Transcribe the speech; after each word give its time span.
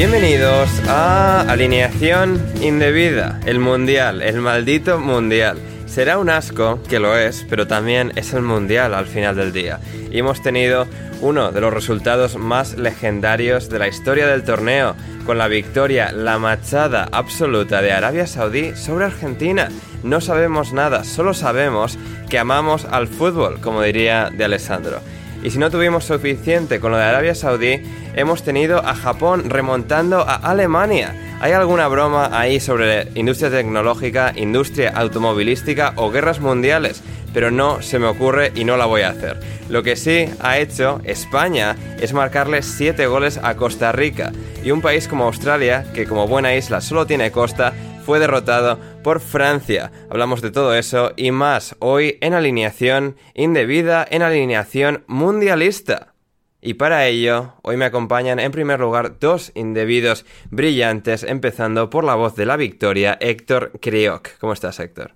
Bienvenidos 0.00 0.70
a 0.88 1.42
Alineación 1.42 2.42
Indebida, 2.62 3.38
el 3.44 3.58
Mundial, 3.58 4.22
el 4.22 4.40
maldito 4.40 4.98
Mundial. 4.98 5.58
Será 5.84 6.16
un 6.16 6.30
asco, 6.30 6.82
que 6.88 6.98
lo 6.98 7.18
es, 7.18 7.44
pero 7.50 7.66
también 7.66 8.10
es 8.16 8.32
el 8.32 8.40
Mundial 8.40 8.94
al 8.94 9.04
final 9.04 9.36
del 9.36 9.52
día. 9.52 9.78
Y 10.10 10.20
hemos 10.20 10.42
tenido 10.42 10.86
uno 11.20 11.52
de 11.52 11.60
los 11.60 11.74
resultados 11.74 12.36
más 12.36 12.78
legendarios 12.78 13.68
de 13.68 13.78
la 13.78 13.88
historia 13.88 14.26
del 14.26 14.42
torneo, 14.42 14.96
con 15.26 15.36
la 15.36 15.48
victoria, 15.48 16.12
la 16.12 16.38
machada 16.38 17.06
absoluta 17.12 17.82
de 17.82 17.92
Arabia 17.92 18.26
Saudí 18.26 18.74
sobre 18.76 19.04
Argentina. 19.04 19.68
No 20.02 20.22
sabemos 20.22 20.72
nada, 20.72 21.04
solo 21.04 21.34
sabemos 21.34 21.98
que 22.30 22.38
amamos 22.38 22.86
al 22.86 23.06
fútbol, 23.06 23.60
como 23.60 23.82
diría 23.82 24.30
de 24.30 24.44
Alessandro. 24.44 25.02
Y 25.42 25.50
si 25.50 25.58
no 25.58 25.70
tuvimos 25.70 26.04
suficiente 26.04 26.80
con 26.80 26.92
lo 26.92 26.98
de 26.98 27.04
Arabia 27.04 27.34
Saudí, 27.34 27.82
hemos 28.14 28.42
tenido 28.42 28.78
a 28.86 28.94
Japón 28.94 29.48
remontando 29.48 30.20
a 30.20 30.34
Alemania. 30.34 31.14
¿Hay 31.40 31.52
alguna 31.52 31.88
broma 31.88 32.38
ahí 32.38 32.60
sobre 32.60 33.08
industria 33.14 33.50
tecnológica, 33.50 34.34
industria 34.36 34.90
automovilística 34.90 35.94
o 35.96 36.10
guerras 36.10 36.40
mundiales? 36.40 37.02
Pero 37.32 37.50
no 37.50 37.80
se 37.80 37.98
me 37.98 38.06
ocurre 38.06 38.52
y 38.54 38.64
no 38.64 38.76
la 38.76 38.84
voy 38.84 39.02
a 39.02 39.10
hacer. 39.10 39.40
Lo 39.70 39.82
que 39.82 39.96
sí 39.96 40.26
ha 40.40 40.58
hecho 40.58 41.00
España 41.04 41.76
es 41.98 42.12
marcarle 42.12 42.60
7 42.62 43.06
goles 43.06 43.40
a 43.42 43.54
Costa 43.56 43.92
Rica. 43.92 44.32
Y 44.62 44.72
un 44.72 44.82
país 44.82 45.08
como 45.08 45.24
Australia, 45.24 45.86
que 45.94 46.06
como 46.06 46.26
buena 46.26 46.54
isla 46.54 46.82
solo 46.82 47.06
tiene 47.06 47.30
costa, 47.30 47.72
fue 48.10 48.18
derrotado 48.18 48.76
por 49.04 49.20
Francia. 49.20 49.92
Hablamos 50.10 50.42
de 50.42 50.50
todo 50.50 50.74
eso 50.74 51.12
y 51.16 51.30
más 51.30 51.76
hoy 51.78 52.18
en 52.20 52.34
alineación 52.34 53.14
indebida, 53.34 54.04
en 54.10 54.22
alineación 54.22 55.04
mundialista. 55.06 56.12
Y 56.60 56.74
para 56.74 57.06
ello, 57.06 57.54
hoy 57.62 57.76
me 57.76 57.84
acompañan 57.84 58.40
en 58.40 58.50
primer 58.50 58.80
lugar 58.80 59.20
dos 59.20 59.52
indebidos 59.54 60.26
brillantes, 60.50 61.22
empezando 61.22 61.88
por 61.88 62.02
la 62.02 62.16
voz 62.16 62.34
de 62.34 62.46
la 62.46 62.56
victoria, 62.56 63.16
Héctor 63.20 63.78
Crioc. 63.80 64.36
¿Cómo 64.40 64.54
estás, 64.54 64.80
Héctor? 64.80 65.12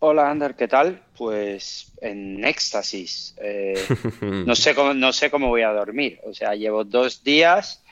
Hola, 0.00 0.30
Ander, 0.30 0.56
¿qué 0.56 0.68
tal? 0.68 1.00
Pues 1.16 1.90
en 2.02 2.44
éxtasis. 2.44 3.34
Eh, 3.40 3.82
no, 4.20 4.54
sé 4.54 4.74
cómo, 4.74 4.92
no 4.92 5.10
sé 5.10 5.30
cómo 5.30 5.48
voy 5.48 5.62
a 5.62 5.70
dormir. 5.70 6.20
O 6.24 6.34
sea, 6.34 6.54
llevo 6.54 6.84
dos 6.84 7.24
días 7.24 7.82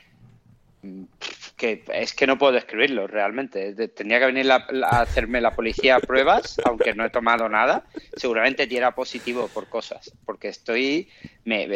que 1.64 1.82
es 1.94 2.12
que 2.12 2.26
no 2.26 2.36
puedo 2.36 2.52
describirlo 2.52 3.06
realmente. 3.06 3.72
Tenía 3.88 4.18
que 4.18 4.26
venir 4.26 4.50
a 4.52 4.66
hacerme 5.00 5.40
la 5.40 5.52
policía 5.52 5.98
pruebas, 5.98 6.60
aunque 6.64 6.94
no 6.94 7.04
he 7.04 7.10
tomado 7.10 7.48
nada. 7.48 7.84
Seguramente 8.16 8.66
diera 8.66 8.94
positivo 8.94 9.48
por 9.48 9.68
cosas, 9.68 10.12
porque 10.26 10.48
estoy. 10.48 11.08
Me, 11.44 11.66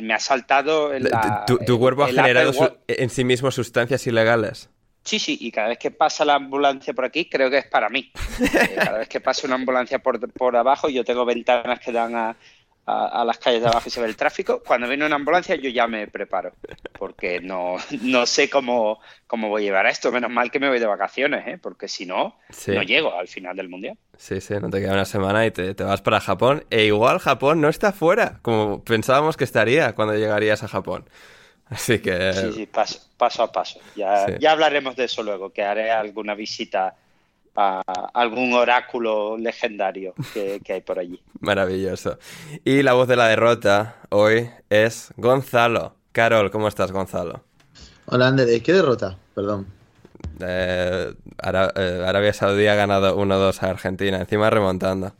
me 0.00 0.14
ha 0.14 0.18
saltado. 0.18 0.92
tu, 1.46 1.78
cuerpo 1.78 2.04
ha 2.04 2.08
generado 2.08 2.78
en 2.86 3.10
sí 3.10 3.24
mismo 3.24 3.50
sustancias 3.50 4.06
ilegales. 4.06 4.70
Sí, 5.04 5.18
sí, 5.18 5.38
y 5.40 5.50
cada 5.50 5.68
vez 5.68 5.78
que 5.78 5.90
pasa 5.90 6.24
la 6.24 6.34
ambulancia 6.34 6.92
por 6.92 7.06
aquí, 7.06 7.30
creo 7.30 7.50
que 7.50 7.58
es 7.58 7.66
para 7.66 7.88
mí. 7.88 8.12
Eh, 8.38 8.76
cada 8.76 8.98
vez 8.98 9.08
que 9.08 9.20
pasa 9.20 9.46
una 9.46 9.56
ambulancia 9.56 9.98
por, 9.98 10.32
por 10.32 10.54
abajo, 10.56 10.88
yo 10.88 11.04
tengo 11.04 11.24
ventanas 11.24 11.80
que 11.80 11.90
dan 11.90 12.14
a, 12.14 12.36
a, 12.88 13.24
las 13.24 13.38
calles 13.38 13.60
de 13.60 13.68
abajo 13.68 13.88
y 13.88 13.90
se 13.90 14.00
ve 14.00 14.06
el 14.06 14.16
tráfico, 14.16 14.62
cuando 14.66 14.88
viene 14.88 15.04
una 15.04 15.16
ambulancia 15.16 15.54
yo 15.56 15.68
ya 15.68 15.86
me 15.86 16.06
preparo, 16.08 16.52
porque 16.98 17.40
no, 17.40 17.76
no 18.02 18.24
sé 18.24 18.48
cómo, 18.48 19.00
cómo 19.26 19.48
voy 19.48 19.62
a 19.62 19.64
llevar 19.66 19.86
a 19.86 19.90
esto. 19.90 20.10
Menos 20.10 20.30
mal 20.30 20.50
que 20.50 20.58
me 20.58 20.68
voy 20.68 20.78
de 20.78 20.86
vacaciones, 20.86 21.46
¿eh? 21.46 21.58
porque 21.60 21.86
si 21.88 22.06
no, 22.06 22.38
no 22.66 22.82
llego 22.82 23.14
al 23.14 23.28
final 23.28 23.56
del 23.56 23.68
Mundial. 23.68 23.98
Sí, 24.16 24.40
sí, 24.40 24.54
no 24.60 24.70
te 24.70 24.80
queda 24.80 24.94
una 24.94 25.04
semana 25.04 25.44
y 25.44 25.50
te, 25.50 25.74
vas 25.74 26.00
para 26.00 26.20
Japón. 26.20 26.64
E 26.70 26.86
igual 26.86 27.18
Japón 27.18 27.60
no 27.60 27.68
está 27.68 27.92
fuera, 27.92 28.38
como 28.42 28.82
pensábamos 28.82 29.36
que 29.36 29.44
estaría 29.44 29.94
cuando 29.94 30.14
llegarías 30.14 30.62
a 30.62 30.68
Japón. 30.68 31.08
Así 31.66 31.98
que... 31.98 32.32
Sí, 32.32 32.52
sí, 32.54 32.66
paso, 32.66 33.00
paso 33.18 33.42
a 33.42 33.52
paso. 33.52 33.78
Ya, 33.94 34.38
ya 34.38 34.52
hablaremos 34.52 34.96
de 34.96 35.04
eso 35.04 35.22
luego, 35.22 35.50
que 35.50 35.62
haré 35.62 35.90
alguna 35.90 36.34
visita 36.34 36.96
a 37.56 37.82
algún 38.14 38.52
oráculo 38.52 39.36
legendario 39.36 40.14
que, 40.32 40.60
hay 40.68 40.80
por 40.80 40.98
allí. 40.98 41.20
Maravilloso. 41.40 42.18
Y 42.64 42.82
la 42.82 42.94
voz 42.94 43.08
de 43.08 43.16
la 43.16 43.28
derrota 43.28 43.96
hoy 44.10 44.50
es 44.70 45.12
Gonzalo. 45.16 45.94
Carol, 46.12 46.50
¿cómo 46.50 46.68
estás, 46.68 46.92
Gonzalo? 46.92 47.42
Hola, 48.06 48.28
Ander, 48.28 48.62
qué 48.62 48.72
derrota? 48.72 49.18
Perdón. 49.34 49.66
Eh, 50.40 51.14
eh, 51.74 52.04
Arabia 52.06 52.32
Saudí 52.32 52.66
ha 52.66 52.74
ganado 52.74 53.16
1-2 53.16 53.62
a 53.62 53.70
Argentina, 53.70 54.18
encima 54.18 54.50
remontando. 54.50 55.12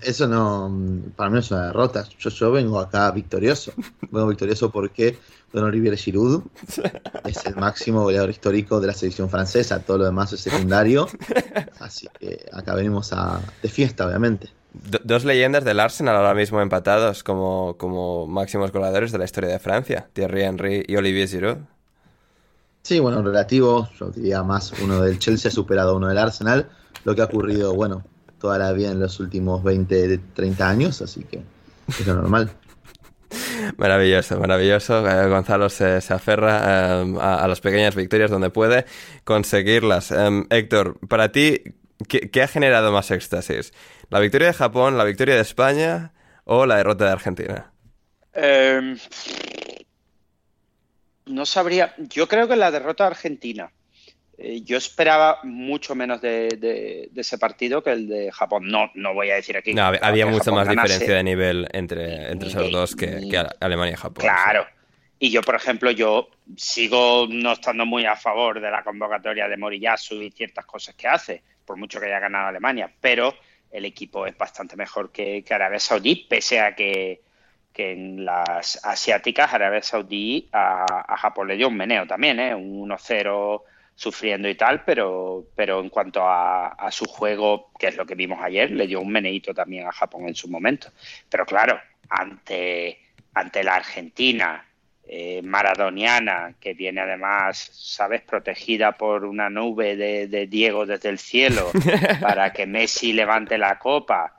Eso 0.00 0.26
no, 0.26 0.70
para 1.14 1.30
mí 1.30 1.34
no 1.34 1.40
es 1.40 1.50
una 1.50 1.66
derrota. 1.66 2.04
Yo, 2.18 2.30
yo 2.30 2.50
vengo 2.50 2.80
acá 2.80 3.10
victorioso. 3.12 3.72
Vengo 4.10 4.26
victorioso 4.26 4.70
porque 4.70 5.16
Don 5.52 5.64
Olivier 5.64 5.96
Giroud 5.96 6.44
es 7.26 7.46
el 7.46 7.56
máximo 7.56 8.02
goleador 8.02 8.30
histórico 8.30 8.80
de 8.80 8.86
la 8.86 8.94
selección 8.94 9.28
francesa. 9.28 9.80
Todo 9.80 9.98
lo 9.98 10.04
demás 10.04 10.32
es 10.32 10.40
secundario. 10.40 11.06
Así 11.78 12.08
que 12.18 12.46
acá 12.52 12.74
venimos 12.74 13.12
a, 13.12 13.40
de 13.62 13.68
fiesta, 13.68 14.06
obviamente. 14.06 14.48
dos 14.72 15.24
leyendas 15.24 15.64
del 15.64 15.80
Arsenal 15.80 16.16
ahora 16.16 16.34
mismo 16.34 16.60
empatados 16.60 17.22
como, 17.22 17.76
como 17.76 18.26
máximos 18.26 18.72
goleadores 18.72 19.12
de 19.12 19.18
la 19.18 19.24
historia 19.24 19.50
de 19.50 19.58
Francia. 19.58 20.08
Thierry 20.12 20.42
Henry 20.42 20.84
y 20.88 20.96
Olivier 20.96 21.28
Giroud. 21.28 21.58
Sí, 22.82 22.98
bueno, 22.98 23.22
relativo. 23.22 23.88
Yo 23.98 24.10
diría 24.10 24.42
más 24.42 24.72
uno 24.82 25.02
del 25.02 25.18
Chelsea 25.18 25.50
ha 25.50 25.52
superado 25.52 25.90
a 25.90 25.94
uno 25.94 26.08
del 26.08 26.18
Arsenal. 26.18 26.68
Lo 27.04 27.14
que 27.14 27.20
ha 27.20 27.26
ocurrido, 27.26 27.74
bueno, 27.74 28.04
toda 28.40 28.58
la 28.58 28.72
vida 28.72 28.90
en 28.90 29.00
los 29.00 29.20
últimos 29.20 29.62
20, 29.62 30.18
30 30.34 30.68
años. 30.68 31.02
Así 31.02 31.24
que 31.24 31.42
es 31.88 32.06
lo 32.06 32.14
normal. 32.14 32.50
Maravilloso, 33.76 34.38
maravilloso. 34.38 35.06
Eh, 35.08 35.28
Gonzalo 35.28 35.68
se, 35.68 35.96
aferra 35.96 37.02
eh, 37.02 37.14
a, 37.20 37.46
las 37.48 37.60
pequeñas 37.60 37.94
victorias 37.94 38.30
donde 38.30 38.50
puede 38.50 38.84
conseguirlas. 39.24 40.10
Eh, 40.10 40.44
Héctor, 40.50 40.98
para 41.08 41.32
ti, 41.32 41.62
¿qué, 42.08 42.30
¿qué, 42.30 42.42
ha 42.42 42.48
generado 42.48 42.92
más 42.92 43.10
éxtasis? 43.10 43.72
¿La 44.10 44.20
victoria 44.20 44.48
de 44.48 44.54
Japón, 44.54 44.98
la 44.98 45.04
victoria 45.04 45.34
de 45.34 45.42
España 45.42 46.12
o 46.44 46.66
la 46.66 46.76
derrota 46.76 47.06
de 47.06 47.10
Argentina? 47.12 47.72
Eh, 48.34 48.96
no 51.26 51.46
sabría. 51.46 51.94
Yo 51.98 52.28
creo 52.28 52.48
que 52.48 52.56
la 52.56 52.70
derrota 52.70 53.04
de 53.04 53.10
Argentina. 53.10 53.72
Eh, 54.44 54.62
yo 54.62 54.76
esperaba 54.76 55.38
mucho 55.44 55.94
menos 55.94 56.20
de, 56.20 56.48
de, 56.58 57.08
de, 57.12 57.20
ese 57.20 57.38
partido 57.38 57.80
que 57.80 57.92
el 57.92 58.08
de 58.08 58.32
Japón. 58.32 58.64
No, 58.66 58.90
no 58.94 59.14
voy 59.14 59.30
a 59.30 59.36
decir 59.36 59.56
aquí. 59.56 59.72
No, 59.72 59.84
había 59.84 60.26
mucha 60.26 60.50
más 60.50 60.66
ganase. 60.66 60.88
diferencia 60.88 61.14
de 61.16 61.22
nivel 61.22 61.68
entre, 61.72 62.32
entre 62.32 62.48
esos 62.48 62.70
dos 62.72 62.96
que, 62.96 63.28
que, 63.30 63.44
Alemania 63.60 63.92
y 63.92 63.96
Japón. 63.96 64.22
Claro. 64.22 64.64
Sí. 64.68 64.82
Y 65.20 65.30
yo, 65.30 65.42
por 65.42 65.54
ejemplo, 65.54 65.92
yo 65.92 66.28
sigo 66.56 67.28
no 67.30 67.52
estando 67.52 67.86
muy 67.86 68.04
a 68.04 68.16
favor 68.16 68.60
de 68.60 68.68
la 68.68 68.82
convocatoria 68.82 69.46
de 69.46 69.56
Moriyasu 69.56 70.20
y 70.20 70.32
ciertas 70.32 70.66
cosas 70.66 70.96
que 70.96 71.06
hace, 71.06 71.42
por 71.64 71.76
mucho 71.76 72.00
que 72.00 72.06
haya 72.06 72.18
ganado 72.18 72.48
Alemania, 72.48 72.92
pero 73.00 73.32
el 73.70 73.84
equipo 73.84 74.26
es 74.26 74.36
bastante 74.36 74.74
mejor 74.74 75.12
que, 75.12 75.44
que 75.44 75.54
Arabia 75.54 75.78
Saudí, 75.78 76.26
pese 76.28 76.58
a 76.58 76.74
que, 76.74 77.20
que 77.72 77.92
en 77.92 78.24
las 78.24 78.84
asiáticas 78.84 79.54
Arabia 79.54 79.82
Saudí 79.82 80.48
a, 80.50 80.84
a, 81.06 81.16
Japón 81.16 81.46
le 81.46 81.56
dio 81.56 81.68
un 81.68 81.76
meneo 81.76 82.04
también, 82.04 82.40
¿eh? 82.40 82.52
un 82.52 82.88
1-0 82.88 83.62
sufriendo 84.02 84.48
y 84.48 84.56
tal, 84.56 84.82
pero, 84.84 85.46
pero 85.54 85.80
en 85.80 85.88
cuanto 85.88 86.26
a, 86.26 86.68
a, 86.70 86.90
su 86.90 87.04
juego, 87.04 87.70
que 87.78 87.86
es 87.86 87.96
lo 87.96 88.04
que 88.04 88.16
vimos 88.16 88.40
ayer, 88.42 88.72
le 88.72 88.88
dio 88.88 89.00
un 89.00 89.12
meneito 89.12 89.54
también 89.54 89.86
a 89.86 89.92
Japón 89.92 90.26
en 90.26 90.34
su 90.34 90.48
momento. 90.48 90.88
Pero 91.30 91.46
claro, 91.46 91.78
ante, 92.08 92.98
ante 93.32 93.62
la 93.62 93.76
Argentina 93.76 94.66
eh, 95.06 95.40
maradoniana, 95.42 96.54
que 96.58 96.74
viene 96.74 97.00
además, 97.00 97.70
sabes, 97.72 98.22
protegida 98.22 98.90
por 98.90 99.24
una 99.24 99.48
nube 99.48 99.94
de, 99.94 100.26
de 100.26 100.48
Diego 100.48 100.84
desde 100.84 101.08
el 101.08 101.20
cielo, 101.20 101.70
para 102.20 102.52
que 102.52 102.66
Messi 102.66 103.12
levante 103.12 103.56
la 103.56 103.78
copa. 103.78 104.36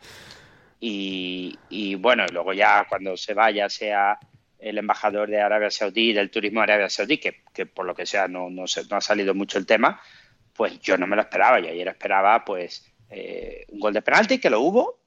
Y, 0.81 1.57
y 1.69 1.95
bueno, 1.95 2.25
luego 2.33 2.51
ya 2.51 2.85
cuando 2.89 3.15
se 3.15 3.33
vaya 3.33 3.69
sea 3.69 4.19
el 4.63 4.77
embajador 4.77 5.29
de 5.29 5.41
Arabia 5.41 5.69
Saudí, 5.69 6.13
del 6.13 6.31
turismo 6.31 6.61
de 6.61 6.63
Arabia 6.63 6.89
Saudí, 6.89 7.17
que, 7.17 7.43
que 7.53 7.65
por 7.65 7.85
lo 7.85 7.93
que 7.93 8.05
sea 8.05 8.27
no, 8.27 8.49
no, 8.49 8.65
se, 8.65 8.85
no, 8.85 8.95
ha 8.95 9.01
salido 9.01 9.33
mucho 9.33 9.57
el 9.57 9.65
tema, 9.65 10.01
pues 10.53 10.79
yo 10.79 10.97
no 10.97 11.05
me 11.05 11.15
lo 11.15 11.21
esperaba. 11.21 11.59
Y 11.59 11.67
ayer 11.67 11.87
esperaba 11.89 12.45
pues 12.45 12.91
eh, 13.09 13.65
un 13.69 13.79
gol 13.79 13.93
de 13.93 14.01
penalti, 14.01 14.39
que 14.39 14.49
lo 14.49 14.61
hubo. 14.61 14.99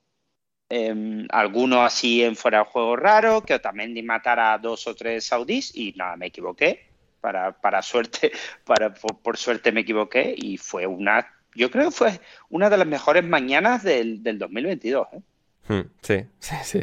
Eh, 0.68 1.26
alguno 1.30 1.84
así 1.84 2.22
en 2.22 2.36
fuera 2.36 2.58
de 2.58 2.64
juego 2.64 2.96
raro, 2.96 3.42
que 3.42 3.54
Otamendi 3.54 4.02
matara 4.02 4.52
a 4.52 4.58
dos 4.58 4.86
o 4.86 4.94
tres 4.94 5.24
saudíes 5.24 5.74
y 5.74 5.92
nada, 5.96 6.16
me 6.16 6.26
equivoqué. 6.26 6.86
Para, 7.20 7.52
para 7.60 7.82
suerte, 7.82 8.30
para, 8.64 8.92
por, 8.92 9.18
por, 9.18 9.36
suerte 9.36 9.72
me 9.72 9.80
equivoqué 9.80 10.34
y 10.36 10.58
fue 10.58 10.86
una, 10.86 11.26
yo 11.54 11.70
creo 11.70 11.86
que 11.86 11.96
fue 11.96 12.20
una 12.50 12.68
de 12.68 12.76
las 12.76 12.86
mejores 12.86 13.24
mañanas 13.24 13.82
del, 13.82 14.22
del 14.22 14.38
2022. 14.38 15.08
¿eh? 15.12 15.20
Sí, 16.06 16.24
sí, 16.38 16.54
sí. 16.62 16.80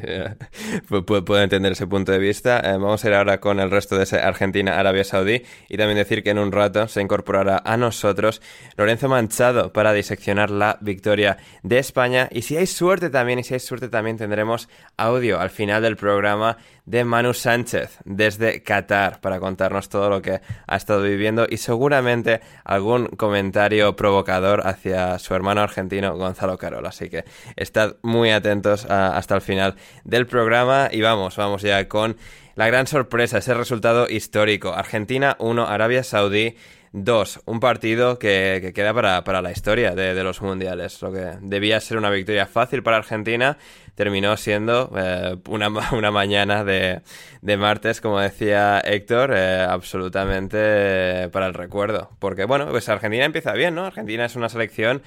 Puedo 0.89 1.41
entender 1.41 1.71
ese 1.71 1.87
punto 1.87 2.11
de 2.11 2.19
vista. 2.19 2.59
Eh, 2.59 2.73
vamos 2.73 3.05
a 3.05 3.07
ir 3.07 3.13
ahora 3.13 3.39
con 3.39 3.61
el 3.61 3.71
resto 3.71 3.95
de 3.95 4.03
ese 4.03 4.19
Argentina-Arabia 4.19 5.05
Saudí 5.05 5.43
y 5.69 5.77
también 5.77 5.97
decir 5.97 6.23
que 6.23 6.31
en 6.31 6.39
un 6.39 6.51
rato 6.51 6.89
se 6.89 7.01
incorporará 7.01 7.61
a 7.63 7.77
nosotros 7.77 8.41
Lorenzo 8.75 9.07
Manchado 9.07 9.71
para 9.71 9.93
diseccionar 9.93 10.51
la 10.51 10.77
victoria 10.81 11.37
de 11.61 11.79
España. 11.79 12.27
Y 12.31 12.41
si 12.41 12.57
hay 12.57 12.67
suerte 12.67 13.09
también, 13.09 13.39
y 13.39 13.43
si 13.43 13.53
hay 13.53 13.61
suerte 13.61 13.87
también 13.87 14.17
tendremos 14.17 14.67
audio 15.03 15.39
al 15.39 15.49
final 15.49 15.81
del 15.81 15.95
programa 15.97 16.57
de 16.85 17.03
Manu 17.03 17.33
Sánchez 17.33 17.99
desde 18.05 18.63
Qatar 18.63 19.21
para 19.21 19.39
contarnos 19.39 19.89
todo 19.89 20.09
lo 20.09 20.21
que 20.21 20.41
ha 20.67 20.75
estado 20.75 21.01
viviendo 21.01 21.45
y 21.49 21.57
seguramente 21.57 22.41
algún 22.63 23.07
comentario 23.07 23.95
provocador 23.95 24.65
hacia 24.65 25.19
su 25.19 25.33
hermano 25.33 25.61
argentino 25.61 26.17
Gonzalo 26.17 26.57
Carol. 26.57 26.85
Así 26.85 27.09
que 27.09 27.25
estad 27.55 27.95
muy 28.01 28.31
atentos 28.31 28.85
hasta 28.85 29.35
el 29.35 29.41
final 29.41 29.75
del 30.03 30.25
programa 30.25 30.89
y 30.91 31.01
vamos, 31.01 31.35
vamos 31.37 31.61
ya 31.61 31.87
con 31.87 32.17
la 32.55 32.67
gran 32.67 32.87
sorpresa, 32.87 33.39
ese 33.39 33.53
resultado 33.53 34.07
histórico. 34.09 34.73
Argentina 34.73 35.35
1, 35.39 35.67
Arabia 35.67 36.03
Saudí 36.03 36.55
2. 36.93 37.41
Un 37.45 37.59
partido 37.59 38.19
que, 38.19 38.59
que 38.61 38.71
queda 38.71 38.93
para, 38.93 39.23
para, 39.23 39.41
la 39.41 39.51
historia 39.51 39.95
de, 39.95 40.13
de, 40.13 40.23
los 40.23 40.41
mundiales. 40.41 41.01
Lo 41.01 41.11
que 41.11 41.37
debía 41.41 41.79
ser 41.81 41.97
una 41.97 42.11
victoria 42.11 42.45
fácil 42.45 42.83
para 42.83 42.97
Argentina 42.97 43.57
terminó 43.95 44.37
siendo 44.37 44.91
eh, 44.95 45.37
una, 45.49 45.69
una, 45.91 46.11
mañana 46.11 46.63
de, 46.63 47.01
de, 47.41 47.57
martes, 47.57 47.99
como 47.99 48.19
decía 48.19 48.79
Héctor, 48.79 49.33
eh, 49.35 49.65
absolutamente 49.67 51.29
para 51.29 51.47
el 51.47 51.55
recuerdo. 51.55 52.11
Porque, 52.19 52.45
bueno, 52.45 52.67
pues 52.69 52.87
Argentina 52.89 53.25
empieza 53.25 53.53
bien, 53.53 53.73
¿no? 53.73 53.85
Argentina 53.85 54.25
es 54.25 54.35
una 54.35 54.49
selección 54.49 55.01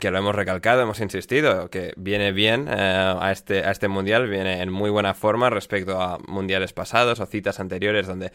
que 0.00 0.10
lo 0.10 0.18
hemos 0.18 0.34
recalcado, 0.34 0.82
hemos 0.82 1.00
insistido, 1.00 1.68
que 1.70 1.92
viene 1.96 2.32
bien 2.32 2.68
eh, 2.68 2.74
a, 2.76 3.32
este, 3.32 3.64
a 3.64 3.70
este 3.70 3.88
mundial, 3.88 4.28
viene 4.28 4.62
en 4.62 4.70
muy 4.70 4.90
buena 4.90 5.14
forma 5.14 5.50
respecto 5.50 6.00
a 6.00 6.18
mundiales 6.26 6.72
pasados 6.72 7.20
o 7.20 7.26
citas 7.26 7.60
anteriores 7.60 8.06
donde 8.06 8.32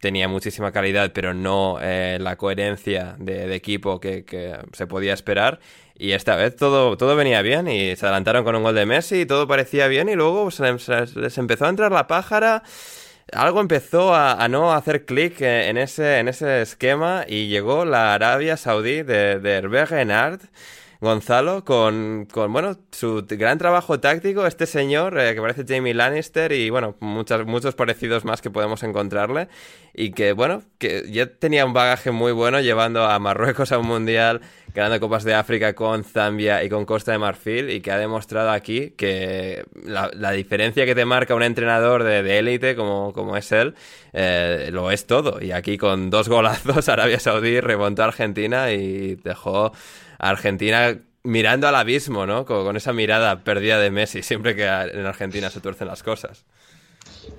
tenía 0.00 0.28
muchísima 0.28 0.72
calidad, 0.72 1.12
pero 1.12 1.34
no 1.34 1.78
eh, 1.80 2.18
la 2.20 2.36
coherencia 2.36 3.16
de, 3.18 3.54
equipo 3.54 4.00
que, 4.00 4.24
se 4.72 4.86
podía 4.86 5.14
esperar. 5.14 5.60
Y 5.96 6.12
esta 6.12 6.36
vez 6.36 6.54
todo, 6.56 6.96
todo 6.96 7.16
venía 7.16 7.42
bien 7.42 7.68
y 7.68 7.96
se 7.96 8.06
adelantaron 8.06 8.44
con 8.44 8.54
un 8.54 8.62
gol 8.62 8.74
de 8.74 8.86
Messi 8.86 9.22
y 9.22 9.26
todo 9.26 9.48
parecía 9.48 9.88
bien 9.88 10.08
y 10.08 10.14
luego 10.14 10.50
se 10.50 10.72
les, 10.72 11.38
empezó 11.38 11.66
a 11.66 11.68
entrar 11.70 11.90
la 11.90 12.06
pájara. 12.06 12.62
Algo 13.32 13.60
empezó 13.60 14.14
a, 14.14 14.48
no 14.48 14.72
hacer 14.72 15.04
clic 15.04 15.40
en 15.42 15.76
ese, 15.76 16.18
en 16.18 16.28
ese 16.28 16.62
esquema 16.62 17.24
y 17.28 17.48
llegó 17.48 17.84
la 17.84 18.14
Arabia 18.14 18.56
Saudí 18.56 19.02
de, 19.02 19.38
de 19.40 19.52
Hervé 19.56 19.84
Renard 19.84 20.40
Gonzalo, 21.00 21.64
con, 21.64 22.26
con, 22.26 22.52
bueno, 22.52 22.76
su 22.90 23.24
gran 23.28 23.56
trabajo 23.56 24.00
táctico, 24.00 24.46
este 24.46 24.66
señor 24.66 25.16
eh, 25.16 25.32
que 25.32 25.40
parece 25.40 25.64
Jamie 25.66 25.94
Lannister 25.94 26.50
y, 26.50 26.70
bueno, 26.70 26.96
muchas, 26.98 27.46
muchos 27.46 27.76
parecidos 27.76 28.24
más 28.24 28.42
que 28.42 28.50
podemos 28.50 28.82
encontrarle 28.82 29.48
y 29.94 30.10
que, 30.10 30.32
bueno, 30.32 30.62
que 30.78 31.04
ya 31.08 31.26
tenía 31.26 31.64
un 31.64 31.72
bagaje 31.72 32.10
muy 32.10 32.32
bueno 32.32 32.60
llevando 32.60 33.04
a 33.04 33.16
Marruecos 33.20 33.70
a 33.70 33.78
un 33.78 33.86
mundial, 33.86 34.40
ganando 34.74 34.98
Copas 34.98 35.22
de 35.22 35.34
África 35.34 35.74
con 35.74 36.02
Zambia 36.02 36.64
y 36.64 36.68
con 36.68 36.84
Costa 36.84 37.12
de 37.12 37.18
Marfil 37.18 37.70
y 37.70 37.80
que 37.80 37.92
ha 37.92 37.98
demostrado 37.98 38.50
aquí 38.50 38.90
que 38.90 39.64
la, 39.84 40.32
diferencia 40.32 40.84
que 40.84 40.96
te 40.96 41.04
marca 41.04 41.36
un 41.36 41.44
entrenador 41.44 42.02
de 42.02 42.38
élite 42.38 42.74
como, 42.74 43.12
como 43.12 43.36
es 43.36 43.52
él, 43.52 43.74
eh, 44.12 44.70
lo 44.72 44.90
es 44.90 45.06
todo. 45.06 45.40
Y 45.40 45.52
aquí 45.52 45.78
con 45.78 46.10
dos 46.10 46.28
golazos, 46.28 46.88
Arabia 46.88 47.20
Saudí 47.20 47.60
remontó 47.60 48.02
a 48.02 48.06
Argentina 48.06 48.72
y 48.72 49.14
dejó 49.16 49.72
Argentina 50.18 50.98
mirando 51.22 51.68
al 51.68 51.74
abismo, 51.74 52.26
¿no? 52.26 52.44
Con, 52.44 52.64
con, 52.64 52.76
esa 52.76 52.92
mirada 52.92 53.44
perdida 53.44 53.78
de 53.78 53.90
Messi, 53.90 54.22
siempre 54.22 54.54
que 54.54 54.64
en 54.64 55.06
Argentina 55.06 55.50
se 55.50 55.60
tuercen 55.60 55.88
las 55.88 56.02
cosas. 56.02 56.44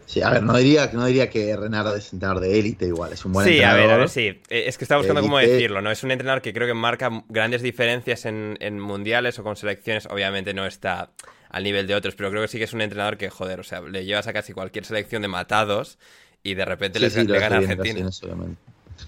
Sí, 0.06 0.22
a 0.22 0.32
ver, 0.32 0.44
no 0.44 0.58
diría, 0.58 0.90
no 0.94 1.06
diría 1.06 1.30
que 1.30 1.56
Renard 1.56 1.96
es 1.96 2.14
entrenador 2.14 2.42
de 2.42 2.60
élite 2.60 2.86
igual, 2.86 3.14
es 3.14 3.24
un 3.26 3.34
buen 3.34 3.46
sí, 3.46 3.54
entrenador. 3.54 3.80
Sí, 3.80 3.84
a 3.84 3.88
ver, 3.88 3.96
a 3.96 3.98
ver, 3.98 4.10
sí. 4.10 4.42
Eh, 4.50 4.64
Es 4.68 4.78
que 4.78 4.84
estaba 4.84 5.00
buscando 5.00 5.22
cómo 5.22 5.38
decirlo, 5.38 5.82
¿no? 5.82 5.92
Es 5.92 6.04
un 6.04 6.12
entrenador 6.12 6.42
que 6.42 6.54
creo 6.54 6.68
que 6.68 6.74
marca 6.74 7.24
grandes 7.30 7.62
diferencias 7.62 8.26
en, 8.26 8.58
en 8.60 8.80
mundiales 8.80 9.38
o 9.40 9.44
con 9.44 9.56
selecciones. 9.56 10.08
Obviamente 10.08 10.54
no 10.54 10.66
está 10.66 11.12
al 11.50 11.64
nivel 11.64 11.88
de 11.88 11.96
otros, 11.96 12.16
pero 12.16 12.30
creo 12.30 12.42
que 12.42 12.48
sí 12.48 12.58
que 12.58 12.64
es 12.64 12.74
un 12.74 12.82
entrenador 12.82 13.18
que, 13.18 13.30
joder, 13.30 13.60
o 13.60 13.64
sea, 13.64 13.82
le 13.82 14.06
llevas 14.06 14.28
a 14.28 14.34
casi 14.34 14.54
cualquier 14.54 14.86
selección 14.86 15.22
de 15.22 15.28
matados 15.28 15.98
y 16.44 16.54
de 16.54 16.66
repente 16.66 17.00
sí, 17.00 17.06
les 17.06 17.14
sí, 17.14 17.24
le 17.26 17.40
gana 17.40 17.58
a 17.58 17.60
Argentina. 17.60 18.10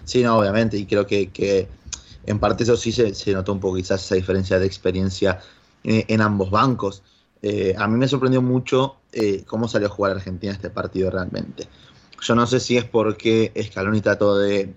Sí, 0.06 0.24
no, 0.24 0.38
obviamente, 0.38 0.78
y 0.78 0.86
creo 0.86 1.06
que, 1.06 1.30
que 1.30 1.68
en 2.25 2.40
parte 2.40 2.63
eso 2.63 2.78
sí 2.78 2.92
se, 2.92 3.13
se, 3.16 3.34
notó 3.34 3.54
un 3.54 3.60
poco 3.60 3.78
quizás 3.78 4.04
esa 4.04 4.16
diferencia 4.16 4.60
de 4.60 4.66
experiencia 4.66 5.40
en, 5.84 6.06
en 6.08 6.22
ambos 6.22 6.50
bancos. 6.51 7.04
Eh, 7.42 7.74
a 7.78 7.88
mí 7.88 7.98
me 7.98 8.08
sorprendió 8.08 8.42
mucho 8.42 8.98
eh, 9.12 9.44
cómo 9.46 9.68
salió 9.68 9.88
a 9.88 9.92
jugar 9.92 10.12
Argentina 10.13 10.54
este 10.54 10.70
partido 10.70 11.10
realmente. 11.10 11.68
Yo 12.22 12.36
no 12.36 12.46
sé 12.46 12.60
si 12.60 12.78
es 12.78 12.86
porque 12.86 13.51
Scaloni 13.60 14.01
trató 14.01 14.38
de 14.38 14.74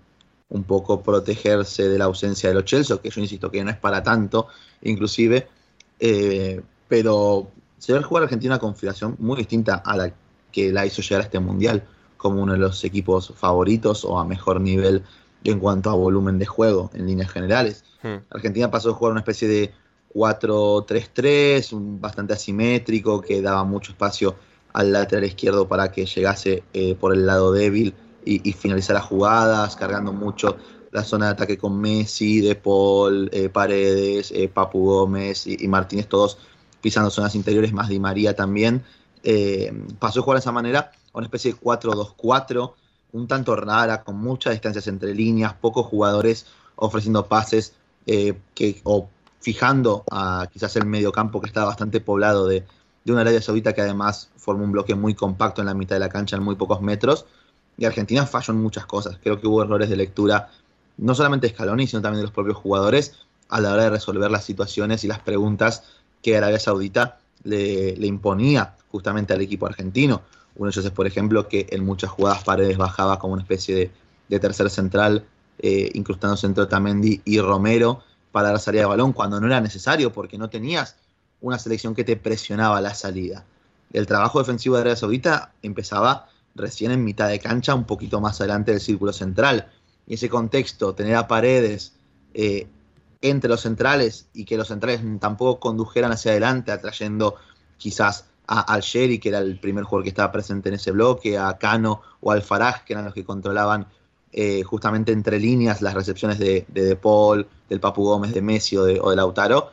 un 0.49 0.65
poco 0.65 1.03
protegerse 1.03 1.89
de 1.89 1.99
la 1.99 2.05
ausencia 2.07 2.49
de 2.49 2.55
los 2.55 2.65
Chelsea, 2.65 2.97
que 2.99 3.11
yo 3.11 3.21
insisto 3.21 3.51
que 3.51 3.63
no 3.65 3.71
es 3.71 3.77
para 3.77 4.03
tanto, 4.03 4.49
inclusive, 4.83 5.49
eh, 6.01 6.63
pero 6.89 7.51
se 7.79 7.93
ve 7.93 8.03
jugar 8.03 8.25
Argentina 8.25 8.55
una 8.55 8.61
configuración 8.61 9.17
muy 9.19 9.37
distinta 9.37 9.77
a 9.77 9.97
la 9.97 10.15
que 10.53 10.73
la 10.73 10.87
hizo 10.87 11.03
llegar 11.03 11.23
a 11.23 11.25
este 11.25 11.41
mundial 11.41 11.85
como 12.17 12.43
uno 12.43 12.53
de 12.53 12.59
los 12.59 12.83
equipos 12.85 13.33
favoritos 13.37 14.05
o 14.05 14.19
a 14.19 14.25
mejor 14.25 14.61
nivel 14.61 15.03
en 15.45 15.61
cuanto 15.61 15.91
a 15.91 15.95
volumen 15.95 16.39
de 16.39 16.47
juego 16.47 16.91
en 16.95 17.07
líneas 17.07 17.31
generales. 17.31 17.85
Hmm. 18.03 18.17
Argentina 18.31 18.71
pasó 18.71 18.91
a 18.91 18.95
jugar 18.95 19.13
una 19.13 19.21
especie 19.21 19.47
de 19.47 19.73
4-3-3, 20.15 22.01
bastante 22.01 22.33
asimétrico, 22.33 23.21
que 23.21 23.43
daba 23.43 23.65
mucho 23.65 23.93
espacio 23.93 24.37
al 24.73 24.93
lateral 24.93 25.25
izquierdo 25.25 25.69
para 25.69 25.93
que 25.93 26.07
llegase 26.07 26.65
eh, 26.73 26.95
por 26.95 27.15
el 27.15 27.27
lado 27.27 27.53
débil 27.53 27.95
y, 28.25 28.49
y, 28.49 28.53
finalizara 28.53 29.01
jugadas, 29.01 29.77
cargando 29.77 30.13
mucho 30.13 30.57
la 30.91 31.05
zona 31.05 31.27
de 31.27 31.33
ataque 31.33 31.59
con 31.59 31.81
Messi, 31.81 32.41
De 32.41 32.55
Paul, 32.55 33.29
eh, 33.33 33.49
Paredes, 33.49 34.33
eh, 34.35 34.49
Papu 34.49 34.85
Gómez 34.85 35.47
y, 35.47 35.63
y, 35.63 35.69
Martínez, 35.69 36.09
todos 36.09 36.39
pisando 36.81 37.11
zonas 37.11 37.35
interiores, 37.35 37.73
más 37.73 37.89
Di 37.89 37.99
María 37.99 38.35
también. 38.35 38.83
Pasó 39.99 40.21
a 40.21 40.23
jugar 40.23 40.37
de 40.37 40.41
esa 40.41 40.53
manera 40.53 40.93
una 41.15 41.27
especie 41.27 41.53
de 41.53 41.59
4-2-4, 41.59 42.75
un 43.15 43.29
tanto 43.29 43.55
rara, 43.55 44.03
con 44.03 44.17
muchas 44.17 44.53
distancias 44.53 44.89
entre 44.89 45.15
líneas, 45.15 45.55
pocos 45.55 45.87
jugadores 45.87 46.47
ofreciendo 46.75 47.27
pases 47.27 47.73
eh, 48.07 48.37
que, 48.55 48.81
o 48.83 49.09
fijando 49.41 50.05
a 50.11 50.49
quizás 50.53 50.75
el 50.77 50.87
medio 50.87 51.13
campo 51.13 51.41
que 51.41 51.47
está 51.47 51.65
bastante 51.65 52.01
poblado 52.01 52.49
de, 52.49 52.65
de 53.05 53.13
una 53.13 53.21
Arabia 53.21 53.41
Saudita 53.41 53.73
que 53.73 53.83
además 53.83 54.31
forma 54.37 54.65
un 54.65 54.73
bloque 54.73 54.97
muy 54.97 55.15
compacto 55.15 55.63
en 55.63 55.69
la 55.69 55.75
mitad 55.75 55.95
de 55.95 56.01
la 56.01 56.09
cancha 56.09 56.37
en 56.37 56.43
muy 56.43 56.57
pocos 56.57 56.81
metros. 56.83 57.25
Y 57.79 57.85
Argentina 57.85 58.27
falló 58.27 58.53
en 58.53 58.61
muchas 58.61 58.85
cosas. 58.85 59.19
Creo 59.23 59.41
que 59.41 59.47
hubo 59.47 59.63
errores 59.63 59.89
de 59.89 59.97
lectura, 59.97 60.51
no 60.97 61.15
solamente 61.15 61.47
de 61.47 61.55
Scaloni, 61.55 61.87
sino 61.87 62.03
también 62.03 62.19
de 62.19 62.25
los 62.25 62.33
propios 62.33 62.57
jugadores 62.57 63.15
a 63.49 63.61
la 63.61 63.73
hora 63.73 63.85
de 63.85 63.91
resolver 63.91 64.31
las 64.31 64.45
situaciones 64.45 65.05
y 65.05 65.09
las 65.09 65.21
preguntas 65.21 65.85
que 66.21 66.37
Arabia 66.37 66.59
Saudita 66.59 67.19
le, 67.45 67.97
le 67.97 68.07
imponía 68.09 68.75
justamente 68.91 69.35
al 69.35 69.41
equipo 69.41 69.67
argentino. 69.67 70.23
Uno 70.57 70.67
de 70.67 70.73
ellos 70.73 70.85
es, 70.85 70.91
por 70.91 71.07
ejemplo, 71.07 71.49
que 71.49 71.67
en 71.71 71.85
muchas 71.85 72.11
jugadas 72.11 72.45
Paredes 72.45 72.77
bajaba 72.77 73.19
como 73.19 73.35
una 73.35 73.43
especie 73.43 73.75
de, 73.75 73.91
de 74.29 74.41
tercer 74.41 74.71
central, 74.71 75.27
eh, 75.59 75.91
incrustándose 75.95 76.47
entre 76.47 76.65
Otamendi 76.65 77.21
y 77.25 77.41
Romero 77.41 78.03
para 78.33 78.49
dar 78.49 78.59
salida 78.59 78.83
de 78.83 78.89
balón 78.89 79.13
cuando 79.13 79.41
no 79.41 79.47
era 79.47 79.61
necesario, 79.61 80.13
porque 80.13 80.39
no 80.39 80.51
tenías 80.51 80.97
una 81.41 81.59
selección 81.59 81.95
que 81.95 82.05
te 82.05 82.17
presionaba 82.17 82.81
la 82.81 82.95
salida. 82.95 83.45
El 83.93 84.07
trabajo 84.07 84.41
defensivo 84.41 84.75
de 84.75 84.83
Arabia 84.83 84.97
Saudita 84.97 85.53
empezaba 85.63 86.29
recién 86.55 86.91
en 86.91 87.05
mitad 87.05 87.29
de 87.29 87.39
cancha, 87.39 87.75
un 87.75 87.85
poquito 87.85 88.21
más 88.21 88.41
adelante 88.41 88.73
del 88.73 88.81
círculo 88.81 89.13
central. 89.13 89.71
Y 90.07 90.15
ese 90.15 90.29
contexto, 90.29 90.95
tener 90.95 91.17
a 91.17 91.29
Paredes 91.29 91.95
eh, 92.35 92.67
entre 93.21 93.49
los 93.49 93.61
centrales 93.61 94.27
y 94.35 94.45
que 94.45 94.57
los 94.57 94.69
centrales 94.69 95.01
tampoco 95.21 95.61
condujeran 95.61 96.13
hacia 96.13 96.33
adelante, 96.33 96.73
atrayendo 96.73 97.37
quizás 97.79 98.27
a 98.47 98.61
Algeri, 98.61 99.19
que 99.19 99.31
era 99.31 99.39
el 99.39 99.59
primer 99.59 99.85
jugador 99.85 100.05
que 100.05 100.11
estaba 100.11 100.33
presente 100.33 100.69
en 100.69 100.77
ese 100.77 100.91
bloque, 100.91 101.39
a 101.39 101.57
Cano 101.59 102.03
o 102.21 102.31
al 102.31 102.43
Faraj, 102.43 102.85
que 102.85 102.93
eran 102.93 103.05
los 103.05 103.15
que 103.15 103.25
controlaban 103.25 103.87
eh, 104.33 104.63
justamente 104.65 105.13
entre 105.13 105.39
líneas 105.39 105.81
las 105.81 105.95
recepciones 105.95 106.39
de, 106.39 106.67
de, 106.69 106.97
Paul, 106.97 107.47
del 107.69 107.81
Papu 107.81 108.05
Gómez, 108.05 108.35
de 108.35 108.43
Messi 108.43 108.77
o 108.77 108.85
de, 108.85 109.17
Lautaro. 109.17 109.71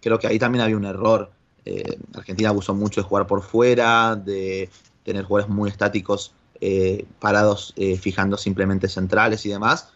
Creo 0.00 0.18
que 0.18 0.26
ahí 0.26 0.38
también 0.38 0.62
había 0.62 0.76
un 0.76 0.84
error. 0.84 1.30
Eh, 1.64 1.98
Argentina 2.14 2.48
abusó 2.48 2.74
mucho 2.74 3.02
de 3.02 3.06
jugar 3.06 3.26
por 3.26 3.42
fuera, 3.42 4.16
de 4.16 4.70
tener 5.04 5.24
jugadores 5.24 5.54
muy 5.54 5.70
estáticos 5.70 6.32
eh, 6.60 7.06
parados, 7.20 7.74
fijando 8.00 8.36
simplemente 8.36 8.88
centrales 8.88 9.44
y 9.46 9.50
demás, 9.50 9.90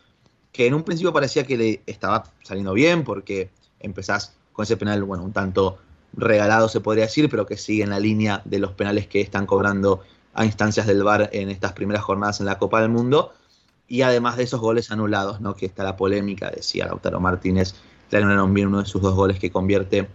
que 0.53 0.67
en 0.67 0.75
un 0.75 0.85
principio 0.85 1.13
parecía 1.13 1.45
que 1.45 1.57
le 1.57 1.83
estaba 1.87 2.25
saliendo 2.43 2.73
bien 2.75 3.05
porque 3.05 3.51
empezás 3.81 4.35
con 4.53 4.65
ese 4.65 4.77
penal, 4.77 5.03
bueno, 5.03 5.25
un 5.25 5.33
tanto 5.33 5.79
regalado 6.15 6.69
se 6.69 6.81
podría 6.81 7.05
decir, 7.05 7.29
pero 7.29 7.47
que 7.47 7.57
sigue 7.57 7.83
en 7.83 7.91
la 7.91 8.01
línea 8.01 8.43
de 8.45 8.59
los 8.59 8.73
penales 8.73 9.07
que 9.07 9.21
están 9.21 9.47
cobrando 9.47 10.03
a 10.35 10.45
instancias 10.45 10.87
del 10.87 11.03
VAR 11.03 11.31
en 11.33 11.51
estas 11.51 11.73
primeras 11.73 12.03
jornadas 12.03 12.41
en 12.41 12.47
la 12.47 12.59
Copa 12.59 12.81
del 12.81 12.91
Mundo. 12.91 13.33
Y 13.89 14.03
además 14.03 14.37
de 14.37 14.45
esos 14.45 14.61
goles 14.61 14.91
anulados, 14.91 15.41
¿no? 15.41 15.55
que 15.55 15.67
está 15.67 15.85
la 15.85 15.97
polémica, 15.97 16.51
decía 16.51 16.87
Lautaro 16.87 17.21
Martínez, 17.21 17.75
le 18.11 18.19
anularon 18.19 18.55
bien 18.55 18.69
uno 18.69 18.81
de 18.81 18.87
sus 18.87 19.03
dos 19.03 19.15
goles 19.15 19.39
que 19.39 19.51
convierte 19.51 20.09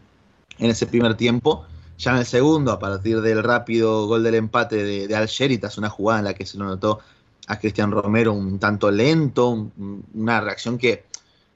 en 0.58 0.70
ese 0.70 0.88
primer 0.88 1.16
tiempo. 1.16 1.66
Ya 1.98 2.12
en 2.12 2.18
el 2.18 2.26
segundo, 2.26 2.72
a 2.72 2.80
partir 2.80 3.22
del 3.22 3.44
rápido 3.44 4.08
gol 4.08 4.24
del 4.24 4.36
empate 4.36 4.84
de, 4.84 5.08
de 5.08 5.16
Algeritas, 5.16 5.78
una 5.78 5.90
jugada 5.90 6.20
en 6.20 6.26
la 6.26 6.34
que 6.34 6.46
se 6.46 6.58
lo 6.58 6.66
notó 6.66 7.00
a 7.48 7.58
Cristian 7.60 7.92
Romero 7.92 8.34
un 8.34 8.60
tanto 8.60 8.92
lento, 8.92 9.50
un, 9.50 10.04
una 10.14 10.42
reacción 10.42 10.78
que, 10.78 11.06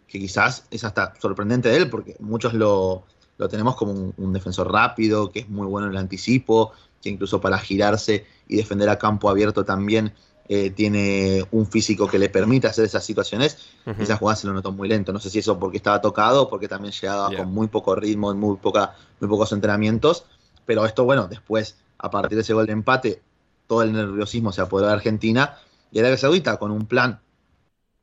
que, 0.08 0.20
quizás 0.20 0.66
es 0.72 0.84
hasta 0.84 1.14
sorprendente 1.20 1.70
de 1.70 1.78
él, 1.78 1.90
porque 1.90 2.16
muchos 2.20 2.54
lo, 2.54 3.04
lo 3.42 3.50
tenemos 3.50 3.76
como 3.76 3.92
un, 3.92 4.14
un, 4.18 4.34
defensor 4.34 4.72
rápido, 4.72 5.32
que 5.32 5.40
es 5.40 5.50
muy 5.50 5.66
bueno 5.66 5.88
en 5.88 5.94
el 5.94 5.98
anticipo, 5.98 6.74
que 7.02 7.10
incluso 7.10 7.42
para 7.42 7.58
girarse 7.58 8.28
y 8.48 8.56
defender 8.56 8.88
a 8.88 9.00
campo 9.00 9.32
abierto 9.32 9.66
también 9.66 10.14
eh, 10.48 10.70
tiene 10.70 11.44
un 11.50 11.66
físico 11.66 12.08
que 12.08 12.20
le 12.20 12.30
permite 12.30 12.68
hacer 12.68 12.86
esas 12.86 13.04
situaciones. 13.04 13.58
Uh 13.88 13.92
-huh. 13.92 14.02
Esa 14.02 14.18
jugada 14.18 14.36
se 14.36 14.46
lo 14.46 14.54
notó 14.54 14.72
muy 14.72 14.88
lento. 14.88 15.12
No 15.12 15.20
sé 15.20 15.32
si 15.32 15.40
eso 15.40 15.58
porque 15.58 15.78
estaba 15.78 16.02
tocado 16.02 16.44
o 16.44 16.50
porque 16.50 16.68
también 16.68 16.94
llegaba 16.94 17.30
yeah. 17.30 17.40
con 17.40 17.52
muy 17.52 17.68
poco 17.68 17.96
ritmo, 17.96 18.32
muy, 18.36 18.58
poca, 18.58 18.94
muy 19.20 19.28
pocos 19.28 19.52
entrenamientos. 19.54 20.26
Pero 20.68 20.86
esto, 20.86 21.04
bueno, 21.04 21.28
después, 21.28 21.78
a 21.98 22.12
partir 22.12 22.36
de 22.36 22.44
ese 22.44 22.54
gol 22.54 22.68
de 22.68 22.74
empate, 22.74 23.22
todo 23.66 23.82
el 23.82 23.92
nerviosismo 23.92 24.52
se 24.52 24.62
apoderó 24.62 24.90
de 24.90 24.94
Argentina 24.94 25.58
y 25.92 25.98
Arabia 25.98 26.18
Saudita 26.18 26.58
con 26.58 26.70
un 26.70 26.86
plan 26.86 27.20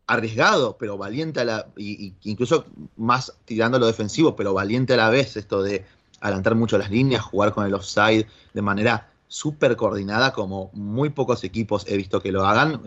arriesgado, 0.09 0.77
pero 0.79 0.97
valiente 0.97 1.41
a 1.41 1.45
la, 1.45 1.67
y, 1.77 2.15
incluso 2.25 2.65
más 2.97 3.35
tirando 3.45 3.79
lo 3.79 3.87
defensivo, 3.87 4.35
pero 4.35 4.55
valiente 4.55 4.95
a 4.95 4.97
la 4.97 5.11
vez, 5.11 5.37
esto 5.37 5.63
de 5.63 5.85
adelantar 6.21 6.55
mucho 6.57 6.79
las 6.79 6.91
líneas, 6.91 7.23
jugar 7.23 7.53
con 7.53 7.67
el 7.67 7.75
offside 7.75 8.27
de 8.55 8.63
manera 8.63 9.11
súper 9.29 9.77
coordinada, 9.77 10.33
como 10.33 10.71
muy 10.73 11.11
pocos 11.11 11.45
equipos 11.45 11.85
he 11.87 11.97
visto 11.97 12.21
que 12.21 12.33
lo 12.33 12.47
hagan. 12.47 12.81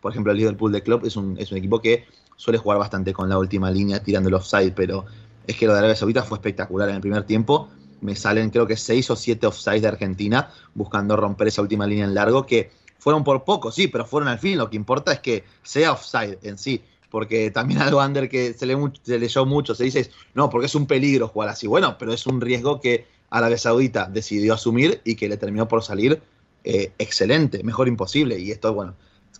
Por 0.00 0.12
ejemplo, 0.12 0.32
el 0.32 0.38
Liverpool 0.38 0.72
de 0.72 0.82
Club 0.82 1.06
es 1.06 1.16
un, 1.16 1.38
es 1.38 1.52
un 1.52 1.58
equipo 1.58 1.80
que 1.80 2.06
suele 2.36 2.58
jugar 2.58 2.78
bastante 2.78 3.12
con 3.12 3.28
la 3.28 3.38
última 3.38 3.70
línea 3.70 4.02
tirando 4.02 4.28
el 4.28 4.34
offside, 4.34 4.72
pero 4.74 5.06
es 5.46 5.56
que 5.56 5.66
lo 5.66 5.72
de 5.72 5.78
Arabia 5.78 5.96
Saudita 5.96 6.24
fue 6.24 6.38
espectacular 6.38 6.88
en 6.88 6.96
el 6.96 7.00
primer 7.00 7.22
tiempo. 7.22 7.68
Me 8.00 8.16
salen 8.16 8.50
creo 8.50 8.66
que 8.66 8.76
seis 8.76 9.08
o 9.10 9.16
siete 9.16 9.46
offsides 9.46 9.82
de 9.82 9.88
Argentina 9.88 10.50
buscando 10.74 11.16
romper 11.16 11.48
esa 11.48 11.62
última 11.62 11.86
línea 11.86 12.04
en 12.04 12.14
largo 12.14 12.46
que 12.46 12.70
fueron 12.98 13.24
por 13.24 13.44
poco, 13.44 13.70
sí, 13.70 13.88
pero 13.88 14.04
fueron 14.04 14.28
al 14.28 14.38
fin. 14.38 14.58
Lo 14.58 14.68
que 14.68 14.76
importa 14.76 15.12
es 15.12 15.20
que 15.20 15.44
sea 15.62 15.92
offside 15.92 16.38
en 16.42 16.58
sí. 16.58 16.82
Porque 17.10 17.50
también 17.50 17.80
algo 17.80 18.04
under 18.04 18.28
que 18.28 18.52
se, 18.52 18.66
le, 18.66 18.76
se 19.02 19.18
leyó 19.18 19.46
mucho, 19.46 19.74
se 19.74 19.84
dice, 19.84 20.10
no, 20.34 20.50
porque 20.50 20.66
es 20.66 20.74
un 20.74 20.86
peligro 20.86 21.28
jugar 21.28 21.48
así. 21.48 21.66
Bueno, 21.66 21.96
pero 21.98 22.12
es 22.12 22.26
un 22.26 22.40
riesgo 22.40 22.80
que 22.80 23.06
Arabia 23.30 23.56
Saudita 23.56 24.06
decidió 24.06 24.54
asumir 24.54 25.00
y 25.04 25.14
que 25.14 25.28
le 25.28 25.36
terminó 25.36 25.68
por 25.68 25.82
salir 25.82 26.20
eh, 26.64 26.92
excelente, 26.98 27.62
mejor 27.62 27.88
imposible. 27.88 28.38
Y 28.38 28.50
esto, 28.50 28.74
bueno, 28.74 28.94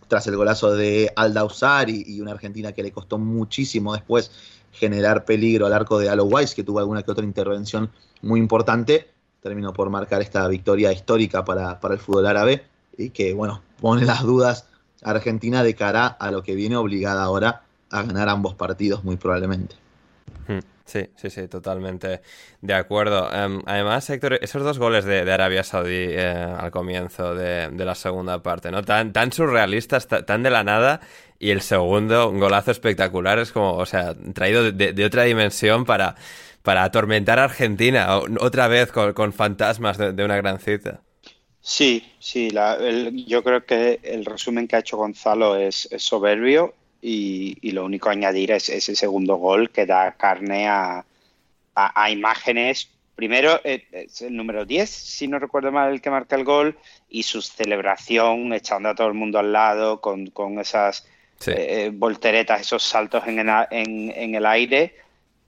tras 0.06 0.26
el 0.28 0.36
golazo 0.36 0.74
de 0.74 1.12
Aldausar 1.14 1.90
y, 1.90 2.04
y, 2.06 2.20
una 2.20 2.32
Argentina 2.32 2.72
que 2.72 2.82
le 2.82 2.90
costó 2.90 3.18
muchísimo 3.18 3.92
después 3.92 4.30
generar 4.72 5.24
peligro 5.24 5.66
al 5.66 5.72
arco 5.72 5.98
de 5.98 6.08
Alo 6.08 6.24
Weiss, 6.24 6.54
que 6.54 6.64
tuvo 6.64 6.78
alguna 6.78 7.02
que 7.02 7.10
otra 7.10 7.24
intervención 7.24 7.90
muy 8.22 8.40
importante, 8.40 9.10
terminó 9.42 9.72
por 9.72 9.90
marcar 9.90 10.22
esta 10.22 10.46
victoria 10.48 10.92
histórica 10.92 11.44
para, 11.44 11.80
para 11.80 11.94
el 11.94 12.00
fútbol 12.00 12.26
árabe 12.26 12.64
y 12.98 13.10
que, 13.10 13.32
bueno, 13.32 13.62
pone 13.80 14.04
las 14.04 14.22
dudas 14.22 14.66
a 15.02 15.10
Argentina 15.10 15.62
de 15.62 15.74
cara 15.74 16.06
a 16.06 16.30
lo 16.30 16.42
que 16.42 16.54
viene 16.54 16.76
obligada 16.76 17.22
ahora 17.22 17.62
a 17.90 18.02
ganar 18.02 18.28
ambos 18.28 18.54
partidos 18.54 19.04
muy 19.04 19.16
probablemente. 19.16 19.76
Sí, 20.84 21.06
sí, 21.16 21.28
sí, 21.28 21.48
totalmente 21.48 22.22
de 22.62 22.72
acuerdo. 22.72 23.28
Um, 23.28 23.62
además, 23.66 24.08
Héctor, 24.08 24.38
esos 24.40 24.62
dos 24.62 24.78
goles 24.78 25.04
de, 25.04 25.22
de 25.22 25.32
Arabia 25.32 25.62
Saudí 25.62 25.90
eh, 25.92 26.26
al 26.26 26.70
comienzo 26.70 27.34
de, 27.34 27.68
de, 27.68 27.84
la 27.84 27.94
segunda 27.94 28.42
parte, 28.42 28.70
¿no? 28.70 28.82
Tan, 28.82 29.12
tan 29.12 29.30
surrealistas, 29.30 30.08
tan 30.08 30.42
de 30.42 30.48
la 30.48 30.64
nada, 30.64 31.00
y 31.38 31.50
el 31.50 31.60
segundo, 31.60 32.30
un 32.30 32.40
golazo 32.40 32.70
espectacular, 32.70 33.38
es 33.38 33.52
como, 33.52 33.74
o 33.74 33.84
sea, 33.84 34.14
traído 34.32 34.72
de, 34.72 34.94
de 34.94 35.04
otra 35.04 35.24
dimensión 35.24 35.84
para, 35.84 36.16
para 36.62 36.84
atormentar 36.84 37.38
a 37.38 37.44
Argentina, 37.44 38.18
otra 38.40 38.66
vez 38.68 38.90
con, 38.90 39.12
con 39.12 39.34
fantasmas 39.34 39.98
de, 39.98 40.24
una 40.24 40.36
gran 40.38 40.58
cita. 40.58 41.02
Sí, 41.68 42.14
sí, 42.18 42.48
la, 42.48 42.76
el, 42.76 43.26
yo 43.26 43.44
creo 43.44 43.66
que 43.66 44.00
el 44.02 44.24
resumen 44.24 44.66
que 44.66 44.76
ha 44.76 44.78
hecho 44.78 44.96
Gonzalo 44.96 45.54
es, 45.54 45.86
es 45.92 46.02
soberbio 46.02 46.72
y, 47.02 47.58
y, 47.60 47.72
lo 47.72 47.84
único 47.84 48.08
a 48.08 48.12
añadir 48.12 48.52
es 48.52 48.70
ese 48.70 48.94
segundo 48.94 49.36
gol 49.36 49.68
que 49.68 49.84
da 49.84 50.12
carne 50.12 50.66
a, 50.66 51.04
a, 51.74 52.02
a 52.02 52.10
imágenes. 52.10 52.88
Primero 53.14 53.60
eh, 53.64 53.84
es 53.92 54.22
el 54.22 54.34
número 54.34 54.64
10, 54.64 54.88
si 54.88 55.28
no 55.28 55.38
recuerdo 55.38 55.70
mal, 55.70 55.92
el 55.92 56.00
que 56.00 56.08
marca 56.08 56.36
el 56.36 56.44
gol, 56.44 56.78
y 57.10 57.24
su 57.24 57.42
celebración 57.42 58.50
echando 58.54 58.88
a 58.88 58.94
todo 58.94 59.08
el 59.08 59.14
mundo 59.14 59.38
al 59.38 59.52
lado 59.52 60.00
con, 60.00 60.28
con 60.28 60.58
esas 60.58 61.06
sí. 61.38 61.50
eh, 61.54 61.90
volteretas, 61.92 62.62
esos 62.62 62.82
saltos 62.82 63.24
en 63.26 63.40
en, 63.40 64.10
en 64.10 64.34
el 64.34 64.46
aire. 64.46 64.94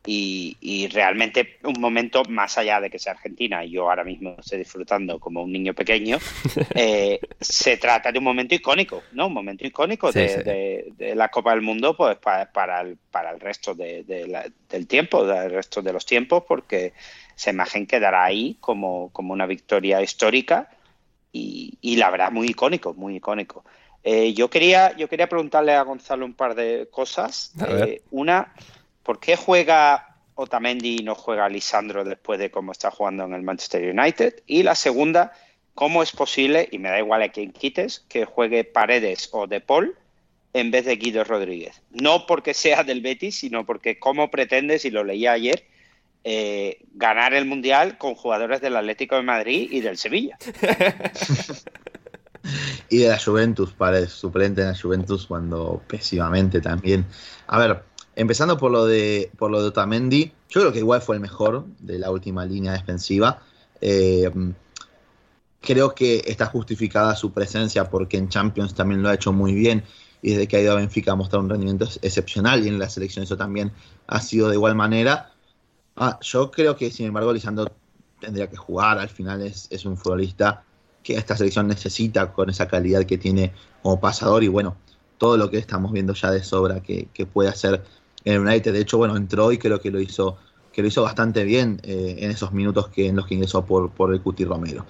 Y, 0.07 0.57
y, 0.62 0.88
realmente 0.88 1.59
un 1.62 1.78
momento 1.78 2.23
más 2.25 2.57
allá 2.57 2.80
de 2.80 2.88
que 2.88 2.99
sea 2.99 3.12
Argentina 3.12 3.62
y 3.62 3.73
yo 3.73 3.90
ahora 3.90 4.02
mismo 4.02 4.35
estoy 4.38 4.61
disfrutando 4.61 5.19
como 5.19 5.42
un 5.42 5.52
niño 5.52 5.75
pequeño, 5.75 6.16
eh, 6.75 7.21
se 7.38 7.76
trata 7.76 8.11
de 8.11 8.19
un 8.19 8.25
momento 8.25 8.54
icónico, 8.54 9.02
¿no? 9.12 9.26
Un 9.26 9.35
momento 9.35 9.66
icónico 9.66 10.11
sí, 10.11 10.21
de, 10.21 10.28
sí. 10.28 10.42
De, 10.42 10.92
de, 10.97 11.14
la 11.14 11.28
Copa 11.28 11.50
del 11.50 11.61
Mundo 11.61 11.95
pues 11.95 12.16
para, 12.16 12.50
para, 12.50 12.80
el, 12.80 12.97
para 13.11 13.30
el 13.30 13.40
resto 13.40 13.75
de, 13.75 14.25
la, 14.26 14.47
del 14.71 14.87
tiempo, 14.87 15.26
del 15.26 15.50
resto 15.50 15.83
de 15.83 15.92
los 15.92 16.07
tiempos, 16.07 16.45
porque 16.49 16.95
esa 17.37 17.50
imagen 17.50 17.87
quedará 17.87 18.25
ahí 18.25 18.57
como, 18.59 19.11
como 19.12 19.35
una 19.35 19.45
victoria 19.45 20.00
histórica 20.00 20.71
y, 21.30 21.76
y 21.83 21.97
la 21.97 22.09
verdad 22.09 22.33
muy 22.33 22.49
icónico, 22.49 22.95
muy 22.95 23.16
icónico. 23.16 23.64
Eh, 24.02 24.33
yo, 24.33 24.49
quería, 24.49 24.97
yo 24.97 25.09
quería 25.09 25.28
preguntarle 25.28 25.75
a 25.75 25.83
Gonzalo 25.83 26.25
un 26.25 26.35
par 26.35 26.54
de 26.54 26.88
cosas. 26.90 27.52
Eh, 27.69 28.02
una... 28.11 28.54
¿Por 29.11 29.19
qué 29.19 29.35
juega 29.35 30.14
Otamendi 30.37 30.99
y 31.00 31.02
no 31.02 31.17
juega 31.17 31.49
Lisandro 31.49 32.05
después 32.05 32.38
de 32.38 32.52
cómo 32.52 32.71
está 32.71 32.93
jugando 32.93 33.25
en 33.25 33.35
el 33.35 33.43
Manchester 33.43 33.93
United? 33.93 34.45
Y 34.47 34.62
la 34.62 34.76
segunda, 34.76 35.33
¿cómo 35.75 36.05
es 36.05 36.12
posible, 36.12 36.69
y 36.71 36.79
me 36.79 36.90
da 36.90 37.00
igual 37.00 37.21
a 37.23 37.31
quién 37.31 37.50
quites, 37.50 38.05
que 38.09 38.25
juegue 38.25 38.62
Paredes 38.62 39.29
o 39.33 39.49
De 39.49 39.61
Paul 39.61 39.97
en 40.52 40.71
vez 40.71 40.85
de 40.85 40.95
Guido 40.95 41.25
Rodríguez? 41.25 41.83
No 41.90 42.25
porque 42.25 42.55
sea 42.55 42.85
del 42.85 43.00
Betis, 43.00 43.40
sino 43.40 43.67
porque 43.67 43.99
cómo 43.99 44.31
pretendes, 44.31 44.85
y 44.85 44.93
lo 44.93 45.02
leí 45.02 45.26
ayer, 45.26 45.64
eh, 46.23 46.79
ganar 46.95 47.35
el 47.35 47.47
Mundial 47.47 47.99
con 47.99 48.14
jugadores 48.14 48.61
del 48.61 48.76
Atlético 48.76 49.17
de 49.17 49.23
Madrid 49.23 49.71
y 49.73 49.81
del 49.81 49.99
Sevilla. 49.99 50.38
y 52.88 52.99
de 52.99 53.09
la 53.09 53.19
Juventus, 53.19 53.73
para 53.73 54.07
suplente 54.07 54.61
en 54.61 54.69
la 54.69 54.79
Juventus 54.79 55.26
cuando 55.26 55.83
pésimamente 55.88 56.61
también. 56.61 57.05
A 57.49 57.59
ver, 57.59 57.89
empezando 58.17 58.57
por 58.57 58.71
lo 58.71 58.87
de 58.87 59.31
por 59.38 59.50
lo 59.50 59.62
de 59.62 59.69
Otamendi, 59.69 60.33
yo 60.49 60.61
creo 60.61 60.73
que 60.73 60.79
igual 60.79 61.00
fue 61.00 61.17
el 61.17 61.23
mejor 61.23 61.67
de 61.79 61.99
la 61.99 62.11
última 62.11 62.45
línea 62.45 62.73
defensiva. 62.73 63.43
Eh, 63.81 64.31
creo 65.61 65.95
que 65.95 66.23
está 66.26 66.47
justificada 66.47 67.14
su 67.17 67.33
presencia 67.33 67.88
porque 67.88 68.17
en 68.17 68.29
Champions 68.29 68.75
también 68.75 69.02
lo 69.02 69.09
ha 69.09 69.14
hecho 69.14 69.33
muy 69.33 69.55
bien 69.55 69.85
y 70.23 70.33
desde 70.33 70.49
que 70.49 70.57
ha 70.57 70.61
ido 70.61 70.73
a 70.73 70.76
Benfica 70.76 71.12
ha 71.12 71.17
mostrado 71.17 71.45
un 71.45 71.50
rendimiento 71.50 71.88
excepcional 72.02 72.64
y 72.64 72.69
en 72.69 72.79
la 72.79 72.88
selección 72.88 73.25
eso 73.25 73.37
también 73.37 73.73
ha 74.07 74.21
sido 74.21 74.49
de 74.49 74.55
igual 74.57 74.75
manera. 74.75 75.33
Ah, 75.97 76.19
yo 76.23 76.50
creo 76.50 76.76
que 76.76 76.90
sin 76.90 77.07
embargo 77.07 77.33
Lisandro 77.33 77.71
tendría 78.21 78.49
que 78.49 78.57
jugar, 78.57 78.99
al 78.99 79.09
final 79.09 79.43
es, 79.43 79.67
es 79.71 79.85
un 79.85 79.97
futbolista 79.97 80.64
que 81.02 81.17
esta 81.17 81.37
selección 81.37 81.67
necesita 81.69 82.33
con 82.33 82.50
esa 82.50 82.69
calidad 82.69 83.05
que 83.05 83.19
tiene 83.19 83.52
como 83.83 84.00
pasador 84.00 84.45
y 84.45 84.49
bueno, 84.49 84.76
todo 85.21 85.37
lo 85.37 85.50
que 85.50 85.59
estamos 85.59 85.93
viendo 85.93 86.14
ya 86.14 86.31
de 86.31 86.43
sobra 86.43 86.81
que, 86.81 87.09
puede 87.31 87.50
hacer 87.50 87.85
en 88.25 88.35
el 88.35 88.41
United. 88.41 88.73
De 88.73 88.81
hecho, 88.81 88.99
bueno, 88.99 89.17
entró 89.17 89.53
y 89.53 89.59
creo 89.59 89.81
que 89.81 89.91
lo 89.91 90.00
hizo, 90.00 90.37
que 90.73 90.83
lo 90.83 90.89
hizo 90.89 91.03
bastante 91.03 91.45
bien 91.45 91.81
eh, 91.83 92.17
en 92.21 92.31
esos 92.31 92.53
minutos 92.53 92.89
que, 92.89 93.09
en 93.09 93.17
los 93.17 93.27
que 93.27 93.35
ingresó 93.35 93.65
por, 93.65 93.91
por 93.91 94.12
el 94.12 94.21
Cuti 94.21 94.45
Romero. 94.45 94.85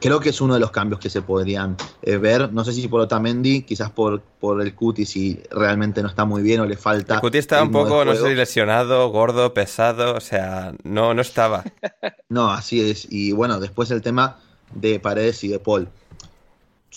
Creo 0.00 0.18
que 0.18 0.30
es 0.30 0.40
uno 0.40 0.54
de 0.54 0.60
los 0.60 0.70
cambios 0.70 0.98
que 0.98 1.10
se 1.10 1.20
podrían 1.20 1.76
eh, 2.00 2.16
ver. 2.16 2.50
No 2.54 2.64
sé 2.64 2.72
si 2.72 2.88
por 2.88 3.02
Otamendi, 3.02 3.62
quizás 3.62 3.90
por, 3.90 4.22
por 4.22 4.62
el 4.62 4.74
Cuti, 4.74 5.04
si 5.04 5.42
realmente 5.50 6.02
no 6.02 6.08
está 6.08 6.24
muy 6.24 6.42
bien 6.42 6.60
o 6.60 6.64
le 6.64 6.78
falta. 6.78 7.16
El 7.16 7.20
Cuti 7.20 7.36
está 7.36 7.62
un 7.62 7.70
poco, 7.70 8.02
no 8.06 8.14
sé 8.14 8.34
lesionado, 8.34 9.10
gordo, 9.10 9.52
pesado, 9.52 10.14
o 10.14 10.20
sea, 10.20 10.72
no, 10.84 11.12
no 11.12 11.20
estaba. 11.20 11.64
no, 12.30 12.50
así 12.50 12.80
es. 12.80 13.06
Y 13.10 13.32
bueno, 13.32 13.60
después 13.60 13.90
el 13.90 14.00
tema 14.00 14.38
de 14.74 15.00
Paredes 15.00 15.44
y 15.44 15.48
de 15.48 15.58
Paul. 15.58 15.88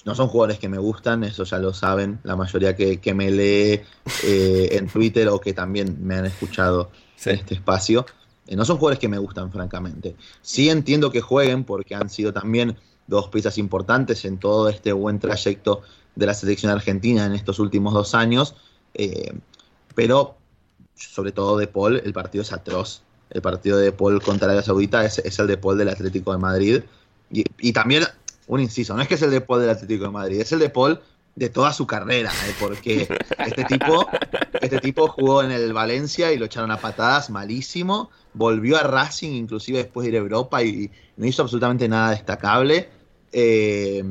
No 0.06 0.16
son 0.16 0.28
jugadores 0.28 0.60
que 0.60 0.68
me 0.68 0.80
gustan, 0.80 1.24
eso 1.24 1.44
ya 1.44 1.60
lo 1.60 1.74
saben 1.74 2.20
la 2.24 2.36
mayoría 2.36 2.76
que, 2.76 3.14
me 3.14 3.32
lee 3.32 3.82
eh, 4.24 4.70
en 4.72 4.88
Twitter 4.88 5.30
o 5.30 5.40
que 5.40 5.54
también 5.54 5.98
me 6.02 6.16
han 6.16 6.26
escuchado 6.26 6.92
en 7.26 7.36
este 7.36 7.54
espacio. 7.54 8.06
Eh, 8.48 8.56
no 8.56 8.66
son 8.66 8.78
jugadores 8.78 9.00
que 9.00 9.08
me 9.08 9.18
gustan, 9.18 9.52
francamente. 9.52 10.16
Sí 10.42 10.70
entiendo 10.70 11.12
que 11.12 11.22
jueguen 11.22 11.64
porque 11.64 11.96
han 11.96 12.10
sido 12.10 12.34
también 12.34 12.76
dos 13.08 13.30
piezas 13.30 13.58
importantes 13.58 14.26
en 14.26 14.40
todo 14.40 14.68
este 14.68 14.92
buen 14.94 15.20
trayecto 15.20 15.84
de 16.16 16.26
la 16.26 16.34
selección 16.34 16.72
argentina 16.72 17.26
en 17.26 17.34
estos 17.34 17.60
últimos 17.60 17.94
dos 17.94 18.14
años, 18.16 18.56
eh, 18.94 19.34
pero 19.96 20.36
sobre 20.96 21.32
todo 21.32 21.58
de 21.58 21.68
Paul, 21.68 22.02
el 22.04 22.14
partido 22.14 22.42
es 22.42 22.52
atroz. 22.52 23.04
El 23.30 23.42
partido 23.42 23.78
de 23.78 23.92
Paul 23.92 24.22
contra 24.22 24.46
Arabia 24.46 24.64
Saudita 24.64 25.06
es, 25.06 25.20
es 25.20 25.40
el 25.40 25.48
de 25.48 25.58
Paul 25.58 25.78
del 25.78 25.90
Atlético 25.90 26.32
de 26.32 26.38
Madrid 26.38 26.84
y, 27.34 27.74
también, 27.74 28.04
un 28.48 28.60
inciso, 28.60 28.96
no 28.96 29.02
es 29.02 29.08
que 29.08 29.16
es 29.16 29.22
el 29.22 29.32
de 29.32 29.42
Paul 29.42 29.62
del 29.62 29.70
Atlético 29.70 30.06
de 30.06 30.12
Madrid, 30.12 30.42
es 30.42 30.52
el 30.52 30.60
de 30.60 30.70
Paul 30.70 31.00
de 31.36 31.50
toda 31.50 31.74
su 31.74 31.88
carrera, 31.88 32.32
¿eh? 32.48 32.54
porque 32.60 33.08
este 33.40 33.64
tipo, 33.66 34.06
este 34.62 34.80
tipo 34.80 35.08
jugó 35.08 35.42
en 35.42 35.52
el 35.52 35.74
Valencia 35.74 36.32
y 36.32 36.38
lo 36.38 36.46
echaron 36.46 36.70
a 36.72 36.78
patadas 36.78 37.30
malísimo, 37.30 38.12
volvió 38.34 38.78
a 38.78 38.84
Racing 38.84 39.32
inclusive 39.32 39.80
después 39.80 40.06
de 40.06 40.10
ir 40.10 40.16
a 40.16 40.20
Europa 40.20 40.64
y 40.64 40.92
no 41.18 41.26
hizo 41.26 41.42
absolutamente 41.42 41.88
nada 41.88 42.12
destacable. 42.12 42.90
Eh, 43.32 44.04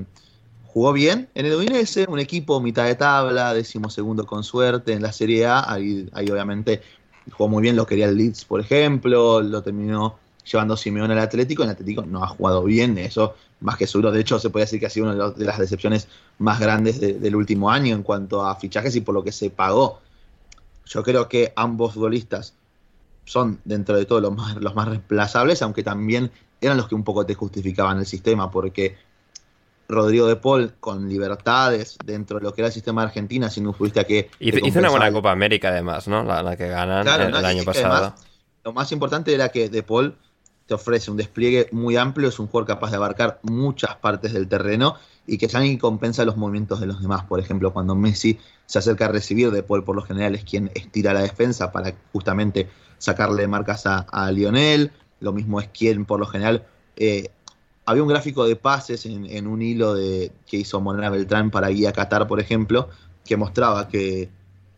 jugó 0.66 0.92
bien 0.92 1.28
en 1.34 1.46
el 1.46 1.54
Udinese, 1.54 2.06
un 2.08 2.18
equipo 2.18 2.60
mitad 2.60 2.86
de 2.86 2.96
tabla, 2.96 3.54
décimo 3.54 3.88
segundo 3.88 4.26
con 4.26 4.42
suerte 4.42 4.92
en 4.92 5.02
la 5.02 5.12
Serie 5.12 5.46
A, 5.46 5.70
ahí, 5.70 6.08
ahí 6.12 6.28
obviamente 6.28 6.82
jugó 7.30 7.48
muy 7.48 7.62
bien, 7.62 7.76
lo 7.76 7.86
quería 7.86 8.06
el 8.06 8.16
Leeds, 8.16 8.44
por 8.44 8.60
ejemplo, 8.60 9.40
lo 9.42 9.62
terminó 9.62 10.18
llevando 10.50 10.76
Simeone 10.76 11.12
al 11.14 11.20
Atlético. 11.20 11.62
El 11.62 11.70
Atlético 11.70 12.02
no 12.02 12.24
ha 12.24 12.28
jugado 12.28 12.64
bien, 12.64 12.98
eso 12.98 13.34
más 13.62 13.76
que 13.76 13.86
seguro. 13.86 14.10
De 14.10 14.20
hecho, 14.20 14.38
se 14.38 14.50
puede 14.50 14.64
decir 14.64 14.80
que 14.80 14.86
ha 14.86 14.90
sido 14.90 15.06
una 15.10 15.30
de 15.30 15.44
las 15.44 15.58
decepciones 15.58 16.08
más 16.38 16.60
grandes 16.60 17.00
del 17.00 17.36
último 17.36 17.70
año 17.70 17.94
en 17.94 18.02
cuanto 18.02 18.44
a 18.44 18.56
fichajes 18.56 18.94
y 18.96 19.00
por 19.00 19.14
lo 19.14 19.24
que 19.24 19.32
se 19.32 19.50
pagó. 19.50 20.00
Yo 20.84 21.02
creo 21.02 21.28
que 21.28 21.52
ambos 21.56 21.94
futbolistas 21.94 22.54
son, 23.24 23.60
dentro 23.64 23.96
de 23.96 24.04
todo, 24.04 24.20
los 24.20 24.34
más, 24.34 24.56
los 24.56 24.74
más 24.74 24.88
reemplazables, 24.88 25.62
aunque 25.62 25.82
también 25.82 26.30
eran 26.60 26.76
los 26.76 26.88
que 26.88 26.94
un 26.94 27.04
poco 27.04 27.24
te 27.24 27.34
justificaban 27.34 27.98
el 27.98 28.06
sistema, 28.06 28.50
porque 28.50 28.96
Rodrigo 29.88 30.26
de 30.26 30.36
Paul 30.36 30.74
con 30.80 31.08
libertades 31.08 31.98
dentro 32.04 32.38
de 32.38 32.44
lo 32.44 32.54
que 32.54 32.62
era 32.62 32.68
el 32.68 32.72
sistema 32.72 33.02
de 33.02 33.08
Argentina, 33.08 33.50
siendo 33.50 33.70
un 33.70 33.74
futbolista 33.74 34.04
que... 34.04 34.30
Hizo, 34.40 34.78
una 34.78 34.90
buena 34.90 35.12
Copa 35.12 35.30
América 35.30 35.68
además, 35.68 36.08
¿no? 36.08 36.24
La, 36.24 36.56
que 36.56 36.68
ganan 36.68 37.06
el, 37.06 37.44
año 37.44 37.64
pasado. 37.64 38.14
lo 38.64 38.72
más 38.72 38.90
importante 38.92 39.34
era 39.34 39.50
que 39.50 39.68
de 39.68 39.82
Paul 39.82 40.16
ofrece 40.74 41.10
un 41.10 41.16
despliegue 41.16 41.68
muy 41.72 41.96
amplio, 41.96 42.28
es 42.28 42.38
un 42.38 42.46
jugador 42.46 42.68
capaz 42.68 42.90
de 42.90 42.96
abarcar 42.96 43.38
muchas 43.42 43.96
partes 43.96 44.32
del 44.32 44.48
terreno 44.48 44.96
y 45.26 45.38
que 45.38 45.48
ya 45.48 45.60
compensa 45.78 46.24
los 46.24 46.36
movimientos 46.36 46.80
de 46.80 46.86
los 46.86 47.00
demás. 47.00 47.24
Por 47.24 47.40
ejemplo, 47.40 47.72
cuando 47.72 47.94
Messi 47.94 48.38
se 48.66 48.78
acerca 48.78 49.06
a 49.06 49.08
recibir 49.08 49.50
de 49.50 49.62
Paul, 49.62 49.84
por 49.84 49.96
lo 49.96 50.02
general 50.02 50.34
es 50.34 50.44
quien 50.44 50.70
estira 50.74 51.12
la 51.12 51.22
defensa 51.22 51.72
para 51.72 51.94
justamente 52.12 52.68
sacarle 52.98 53.46
marcas 53.46 53.84
a, 53.86 54.30
Lionel. 54.32 54.92
Lo 55.20 55.32
mismo 55.32 55.60
es 55.60 55.68
quien, 55.68 56.04
por 56.04 56.18
lo 56.18 56.26
general, 56.26 56.66
eh, 56.96 57.30
había 57.84 58.02
un 58.02 58.08
gráfico 58.08 58.44
de 58.46 58.56
pases 58.56 59.06
en, 59.06 59.46
un 59.46 59.62
hilo 59.62 59.94
de, 59.94 60.32
que 60.46 60.56
hizo 60.56 60.80
Monera 60.80 61.10
Beltrán 61.10 61.50
para 61.50 61.68
Guía 61.68 61.92
Qatar, 61.92 62.26
por 62.26 62.40
ejemplo, 62.40 62.88
que 63.24 63.36
mostraba 63.36 63.88
que, 63.88 64.28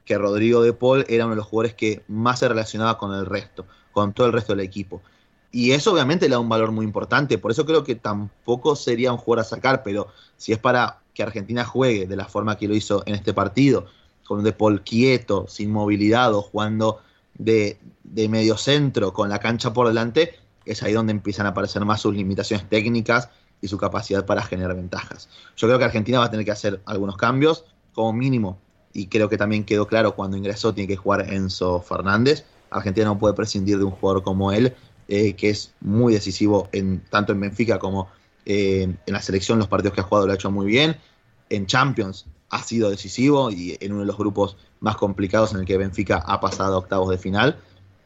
que 0.05 0.19
Rodrigo 0.19 0.63
de 0.63 0.73
Paul 0.73 1.05
era 1.09 1.25
uno 1.25 1.35
de 1.35 1.37
los 1.39 1.47
jugadores 1.47 1.75
que 1.75 2.03
más 2.09 2.41
se 2.41 2.49
relacionaba 2.49 2.99
con 2.99 3.15
el 3.15 3.27
resto, 3.27 3.67
con 3.93 4.13
todo 4.13 4.27
el 4.27 4.33
resto 4.33 4.55
del 4.55 4.65
equipo. 4.65 5.03
Y 5.55 5.71
eso 5.71 5.93
obviamente 5.93 6.29
le 6.29 6.33
da 6.33 6.41
un 6.41 6.49
valor 6.49 6.73
muy 6.73 6.85
importante. 6.85 7.39
Por 7.39 7.53
eso 7.53 7.65
creo 7.65 7.85
que 7.85 7.95
tampoco 7.95 8.75
sería 8.75 9.13
un 9.13 9.19
jugador 9.19 9.45
a 9.45 9.49
sacar, 9.49 9.85
pero 9.85 10.09
si 10.37 10.51
es 10.51 10.59
para 10.59 10.99
que 11.15 11.23
Argentina 11.23 11.65
juegue 11.65 12.09
de 12.09 12.17
la 12.17 12.25
forma 12.25 12.59
que 12.59 12.67
lo 12.67 12.75
hizo 12.75 13.05
en 13.07 13.15
este 13.15 13.33
partido, 13.33 13.87
con 14.25 14.39
un 14.39 14.45
De 14.45 14.55
quieto, 14.85 15.47
sin 15.49 15.71
movilidad 15.71 16.35
o 16.35 16.43
jugando 16.43 16.99
de, 17.39 17.79
de 18.03 18.29
medio 18.29 18.57
centro 18.57 19.13
con 19.13 19.29
la 19.29 19.39
cancha 19.39 19.73
por 19.73 19.87
delante, 19.87 20.35
es 20.65 20.83
ahí 20.83 20.93
donde 20.93 21.13
empiezan 21.13 21.47
a 21.47 21.51
aparecer 21.51 21.85
más 21.85 22.01
sus 22.01 22.17
limitaciones 22.17 22.69
técnicas 22.69 23.29
y 23.61 23.69
su 23.69 23.79
capacidad 23.79 24.27
para 24.27 24.43
generar 24.43 24.75
ventajas. 24.75 25.29
Yo 25.57 25.69
creo 25.69 25.79
que 25.79 25.85
Argentina 25.85 26.19
va 26.19 26.25
a 26.25 26.31
tener 26.33 26.45
que 26.45 26.51
hacer 26.51 26.81
algunos 26.85 27.17
cambios, 27.17 27.65
como 27.93 28.13
mínimo, 28.13 28.59
y 28.93 29.07
creo 29.07 29.29
que 29.29 29.37
también 29.37 29.63
quedó 29.63 29.87
claro 29.87 30.17
cuando 30.17 30.37
ingresó, 30.37 30.75
tiene 30.75 30.89
que 30.89 30.97
jugar 30.97 31.33
Enzo 31.33 31.81
Fernández. 31.81 32.45
Argentina 32.71 33.07
no 33.07 33.21
puede 33.21 33.35
prescindir 33.35 33.79
de 33.79 33.85
un 33.85 33.93
jugador 33.93 34.25
como 34.25 34.51
él, 34.51 34.75
eh, 35.09 35.35
que 35.35 35.51
es 35.51 35.75
muy 35.81 36.13
decisivo 36.15 36.69
en, 36.73 37.01
tanto 37.11 37.33
en 37.33 37.41
Benfica 37.41 37.79
como 37.79 38.09
eh, 38.47 38.83
en 38.83 39.13
la 39.13 39.21
selección, 39.21 39.59
los 39.59 39.69
partidos 39.69 39.95
que 39.95 40.01
ha 40.01 40.05
jugado 40.05 40.27
lo 40.27 40.33
ha 40.33 40.37
hecho 40.37 40.51
muy 40.51 40.67
bien. 40.67 40.97
En 41.51 41.67
Champions 41.67 42.27
ha 42.51 42.63
sido 42.63 42.91
decisivo 42.91 43.51
y 43.51 43.77
en 43.81 43.93
uno 43.93 44.01
de 44.03 44.07
los 44.07 44.17
grupos 44.17 44.57
más 44.81 44.97
complicados 44.97 45.53
en 45.53 45.61
el 45.61 45.67
que 45.67 45.77
Benfica 45.77 46.23
ha 46.27 46.41
pasado 46.41 46.75
a 46.75 46.79
octavos 46.79 47.11
de 47.11 47.19
final. 47.19 47.59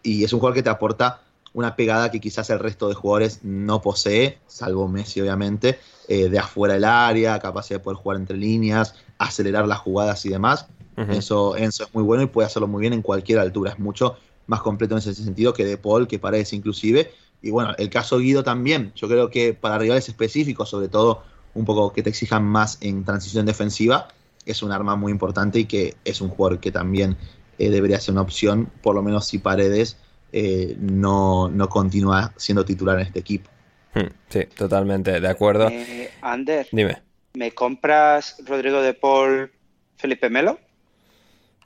Y 0.03 0.25
es 0.25 0.33
un 0.33 0.41
jugador 0.41 0.57
que 0.57 0.63
te 0.63 0.71
aporta 0.71 1.23
una 1.53 1.77
pegada 1.77 2.11
que 2.11 2.21
quizás 2.21 2.51
el 2.51 2.59
resto 2.59 2.89
de 2.89 2.95
jugadores 2.95 3.41
no 3.43 3.81
posee, 3.81 4.39
salvo 4.47 4.87
Messi 4.87 5.21
obviamente, 5.21 5.79
eh, 6.07 6.29
de 6.29 6.39
afuera 6.39 6.75
del 6.75 6.85
área, 6.85 7.39
capacidad 7.39 7.81
de 7.81 7.85
poder 7.85 7.99
jugar 7.99 8.19
entre 8.19 8.37
líneas, 8.37 8.95
acelerar 9.19 9.67
las 9.67 9.79
jugadas 9.79 10.25
y 10.25 10.31
demás. 10.31 10.67
eso, 11.11 11.55
eso 11.55 11.85
es 11.85 11.95
muy 11.95 12.03
bueno 12.03 12.25
y 12.25 12.27
puede 12.27 12.47
hacerlo 12.47 12.67
muy 12.67 12.81
bien 12.81 12.93
en 12.93 13.03
cualquier 13.03 13.39
altura. 13.39 13.73
Es 13.73 13.79
mucho 13.79 14.17
más 14.49 14.61
completo 14.63 14.95
en 14.95 14.99
ese 14.99 15.15
sentido 15.15 15.53
que 15.55 15.65
De 15.65 15.79
Paul, 15.79 16.09
que 16.09 16.19
Paredes 16.19 16.53
inclusive. 16.53 17.13
Y 17.41 17.51
bueno, 17.51 17.75
el 17.79 17.89
caso 17.89 18.19
Guido 18.19 18.43
también. 18.43 18.93
Yo 18.97 19.07
creo 19.07 19.31
que 19.31 19.55
para 19.55 19.79
rivales 19.79 20.09
específicos, 20.09 20.69
sobre 20.69 20.89
todo 20.89 21.23
un 21.55 21.65
poco 21.65 21.93
que 21.93 22.03
te 22.03 22.11
exijan 22.11 22.45
más 22.45 22.79
en 22.81 23.05
transición 23.05 23.47
defensiva, 23.47 24.09
es 24.45 24.63
un 24.63 24.73
arma 24.73 24.97
muy 24.97 25.13
importante 25.13 25.61
y 25.61 25.65
que 25.67 25.95
es 26.05 26.21
un 26.21 26.31
jugador 26.31 26.59
que 26.59 26.73
también 26.73 27.17
eh, 27.59 27.71
debería 27.71 28.01
ser 28.01 28.13
una 28.13 28.23
opción, 28.23 28.71
por 28.83 28.95
lo 28.95 29.03
menos 29.03 29.27
si 29.27 29.39
Paredes 29.39 29.99
eh, 30.33 30.77
no, 30.81 31.49
no 31.49 31.69
continúa 31.69 32.33
siendo 32.37 32.65
titular 32.65 32.99
en 32.99 33.07
este 33.07 33.21
equipo. 33.21 33.51
Hmm, 33.95 34.09
sí, 34.29 34.45
totalmente, 34.57 35.21
de 35.21 35.29
acuerdo. 35.29 35.69
Eh, 35.69 36.11
Ander, 36.23 36.67
dime. 36.73 37.03
¿Me 37.35 37.53
compras 37.53 38.37
Rodrigo 38.47 38.81
de 38.81 38.95
Paul, 38.95 39.53
Felipe 39.97 40.31
Melo? 40.31 40.59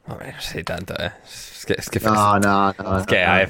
Hombre, 0.08 0.32
no 0.32 0.40
sé 0.40 0.64
tanto, 0.64 0.94
¿eh? 0.98 1.12
Es 1.24 1.88
que, 1.88 2.00
no, 2.00 2.40
no, 2.40 2.72
no. 2.72 2.98
Es 2.98 3.06
que, 3.06 3.46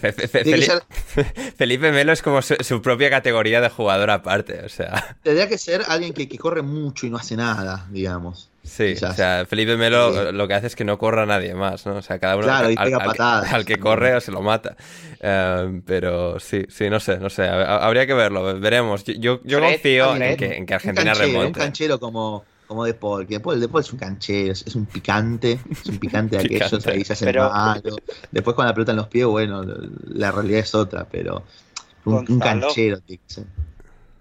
Felipe, 1.57 1.93
Melo 1.93 2.13
es 2.13 2.21
como 2.21 2.43
su, 2.43 2.83
propia 2.83 3.09
categoría 3.09 3.63
de 3.63 3.71
jugador 3.71 4.11
aparte, 4.11 4.63
o 4.63 4.69
sea. 4.69 5.17
Tendría 5.23 5.49
que 5.49 5.57
ser 5.57 5.83
alguien 5.89 6.13
que, 6.13 6.29
corre 6.37 6.61
mucho 6.61 7.07
y 7.07 7.11
no 7.11 7.17
hace 7.17 7.37
nada, 7.37 7.87
digamos. 7.91 8.51
Sí, 8.63 8.95
o 9.03 9.13
sea, 9.15 9.47
Felipe 9.49 9.79
Melo 9.79 10.31
lo 10.31 10.47
que 10.47 10.55
hace 10.55 10.67
es 10.67 10.77
que 10.77 10.85
no 10.85 10.99
corra 10.99 11.25
nadie 11.25 11.55
más, 11.55 11.87
¿no? 11.87 11.97
O 11.97 12.03
sea, 12.03 12.19
cada 12.19 12.37
uno 12.37 12.53
al, 12.53 13.65
que 13.65 13.79
corre 13.79 14.15
o 14.15 14.21
se 14.21 14.31
lo 14.31 14.43
mata. 14.43 14.77
Eh, 15.21 15.81
pero 15.87 16.39
sí, 16.39 16.67
sí, 16.69 16.91
no 16.91 17.01
sé, 17.01 17.17
no 17.17 17.31
sé. 17.31 17.49
Habría 17.49 18.07
que 18.07 18.15
verlo, 18.15 18.61
veremos. 18.61 19.05
Yo, 19.05 19.41
yo, 19.43 19.59
confío 19.59 20.15
en 20.17 20.37
que, 20.37 20.55
en 20.55 20.67
que, 20.67 20.75
Argentina 20.75 21.15
remonte. 21.15 21.47
Un 21.47 21.53
canchero 21.53 21.99
como 21.99 22.45
como 22.73 22.85
De 22.85 22.95
Paul, 22.95 23.27
que 23.27 23.35
De 23.35 23.41
Paul, 23.41 23.61
de 23.61 23.69
Paul 23.69 23.83
es 23.83 23.93
un 23.93 23.99
canchero, 23.99 24.53
es, 24.53 24.75
un 24.75 24.87
picante, 24.87 25.61
es 25.71 25.87
un 25.87 25.99
picante 25.99 26.37
de 26.39 26.45
aquellos, 26.45 26.87
ahí 26.87 27.05
se 27.05 27.13
hacen 27.13 27.37
malo. 27.37 27.97
Después 28.31 28.57
con 28.57 28.65
la 28.67 28.73
pelota 28.73 28.93
en 28.93 28.97
los 28.97 29.09
pies, 29.09 29.27
bueno, 29.27 29.63
la 30.09 30.33
realidad 30.33 30.61
es 30.61 30.75
otra, 30.75 31.07
pero 31.11 31.45
un, 32.05 32.39
canchero, 32.41 32.99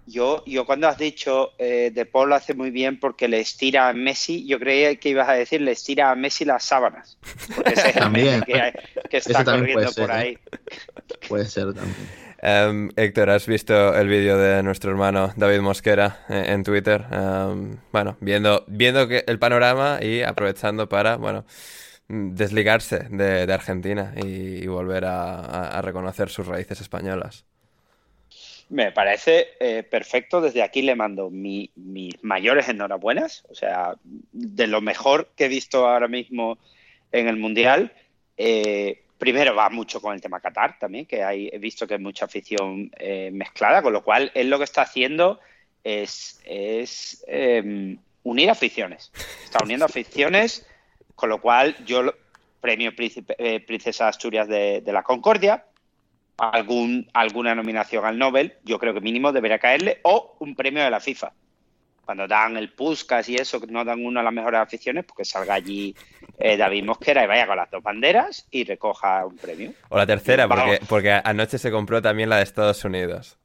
Yo, 0.06 0.44
yo 0.46 0.66
cuando 0.66 0.86
has 0.86 0.98
dicho 0.98 1.52
eh, 1.58 1.90
De 1.94 2.06
Paul 2.06 2.28
lo 2.28 2.34
hace 2.34 2.54
muy 2.54 2.70
bien 2.70 3.00
porque 3.00 3.26
le 3.26 3.40
estira 3.40 3.88
a 3.88 3.92
Messi, 3.92 4.46
yo 4.46 4.58
creía 4.58 4.94
que 4.96 5.08
ibas 5.08 5.28
a 5.28 5.32
decir 5.32 5.60
le 5.62 5.72
estira 5.72 6.10
a 6.10 6.14
Messi 6.14 6.44
las 6.44 6.64
sábanas. 6.64 7.16
Porque 7.54 7.72
ese 7.72 7.88
es 7.88 7.96
el 7.96 8.02
También. 8.02 8.42
que, 8.42 8.60
hay- 8.60 8.72
que 9.08 9.16
está 9.16 9.44
corriendo 9.44 9.90
ser, 9.90 10.06
por 10.06 10.14
¿eh? 10.14 10.18
ahí. 10.18 10.38
Puede 11.28 11.46
ser 11.46 11.72
también. 11.72 12.21
Em, 12.44 12.90
Héctor, 12.96 13.30
¿has 13.30 13.46
visto 13.46 13.96
el 13.96 14.08
vídeo 14.08 14.36
de 14.36 14.64
nuestro 14.64 14.90
hermano 14.90 15.32
David 15.36 15.60
Mosquera 15.60 16.26
eh, 16.28 16.46
en 16.48 16.64
Twitter? 16.64 17.04
Em, 17.12 17.76
bueno, 17.92 18.16
viendo, 18.18 18.64
viendo 18.66 19.06
que 19.06 19.22
el 19.28 19.38
panorama 19.38 20.00
y 20.02 20.22
aprovechando 20.22 20.88
para, 20.88 21.16
bueno, 21.16 21.44
desligarse 22.08 23.06
de, 23.10 23.52
Argentina 23.52 24.12
y, 24.16 24.66
volver 24.66 25.04
a, 25.04 25.80
reconocer 25.82 26.30
sus 26.30 26.48
raíces 26.48 26.80
españolas. 26.80 27.46
Me 28.68 28.90
parece 28.90 29.50
eh, 29.60 29.84
perfecto. 29.84 30.40
Desde 30.40 30.64
aquí 30.64 30.82
le 30.82 30.96
mando 30.96 31.30
mi- 31.30 31.70
mis 31.76 32.24
mayores 32.24 32.68
enhorabuenas. 32.68 33.44
O 33.50 33.54
sea, 33.54 33.94
de 34.32 34.66
lo 34.66 34.80
mejor 34.80 35.28
que 35.36 35.44
he 35.44 35.48
visto 35.48 35.86
ahora 35.86 36.08
mismo 36.08 36.58
en 37.12 37.28
el 37.28 37.36
Mundial. 37.36 37.92
Eh, 38.36 39.01
primero 39.22 39.54
va 39.54 39.70
mucho 39.70 40.00
con 40.02 40.14
el 40.14 40.20
tema 40.20 40.40
Qatar 40.40 40.80
también, 40.80 41.06
que 41.06 41.22
hay, 41.22 41.48
he 41.52 41.58
visto 41.58 41.86
que 41.86 41.94
hay 41.94 42.00
mucha 42.00 42.24
afición 42.24 42.90
eh, 42.98 43.30
mezclada, 43.32 43.80
con 43.80 43.92
lo 43.92 44.02
cual 44.02 44.32
él 44.34 44.50
lo 44.50 44.58
que 44.58 44.64
está 44.64 44.82
haciendo 44.82 45.38
es, 45.84 46.40
es 46.44 47.24
eh, 47.28 47.96
unir 48.24 48.50
aficiones. 48.50 49.12
Está 49.44 49.62
uniendo 49.62 49.84
aficiones, 49.84 50.66
con 51.14 51.28
lo 51.28 51.40
cual 51.40 51.76
yo 51.86 52.12
premio 52.60 52.90
Príncipe- 52.96 53.36
eh, 53.38 53.60
Princesa 53.60 54.08
Asturias 54.08 54.48
de, 54.48 54.80
de 54.80 54.92
la 54.92 55.04
Concordia, 55.04 55.66
algún, 56.38 57.08
alguna 57.14 57.54
nominación 57.54 58.04
al 58.04 58.18
Nobel, 58.18 58.54
yo 58.64 58.80
creo 58.80 58.92
que 58.92 59.00
mínimo 59.00 59.30
debería 59.30 59.60
caerle, 59.60 60.00
o 60.02 60.34
un 60.40 60.56
premio 60.56 60.82
de 60.82 60.90
la 60.90 60.98
FIFA. 60.98 61.32
Cuando 62.12 62.28
dan 62.28 62.58
el 62.58 62.68
Puskas 62.68 63.26
y 63.30 63.36
eso, 63.36 63.58
que 63.58 63.68
no 63.68 63.86
dan 63.86 64.04
una 64.04 64.20
de 64.20 64.24
las 64.24 64.34
mejores 64.34 64.60
aficiones, 64.60 65.06
porque 65.06 65.24
salga 65.24 65.54
allí 65.54 65.96
eh, 66.38 66.58
David 66.58 66.84
Mosquera 66.84 67.24
y 67.24 67.26
vaya 67.26 67.46
con 67.46 67.56
las 67.56 67.70
dos 67.70 67.82
banderas 67.82 68.46
y 68.50 68.64
recoja 68.64 69.24
un 69.24 69.38
premio. 69.38 69.72
O 69.88 69.96
la 69.96 70.04
tercera, 70.04 70.46
porque, 70.46 70.78
porque 70.86 71.10
anoche 71.24 71.56
se 71.56 71.70
compró 71.70 72.02
también 72.02 72.28
la 72.28 72.36
de 72.36 72.42
Estados 72.42 72.84
Unidos. 72.84 73.38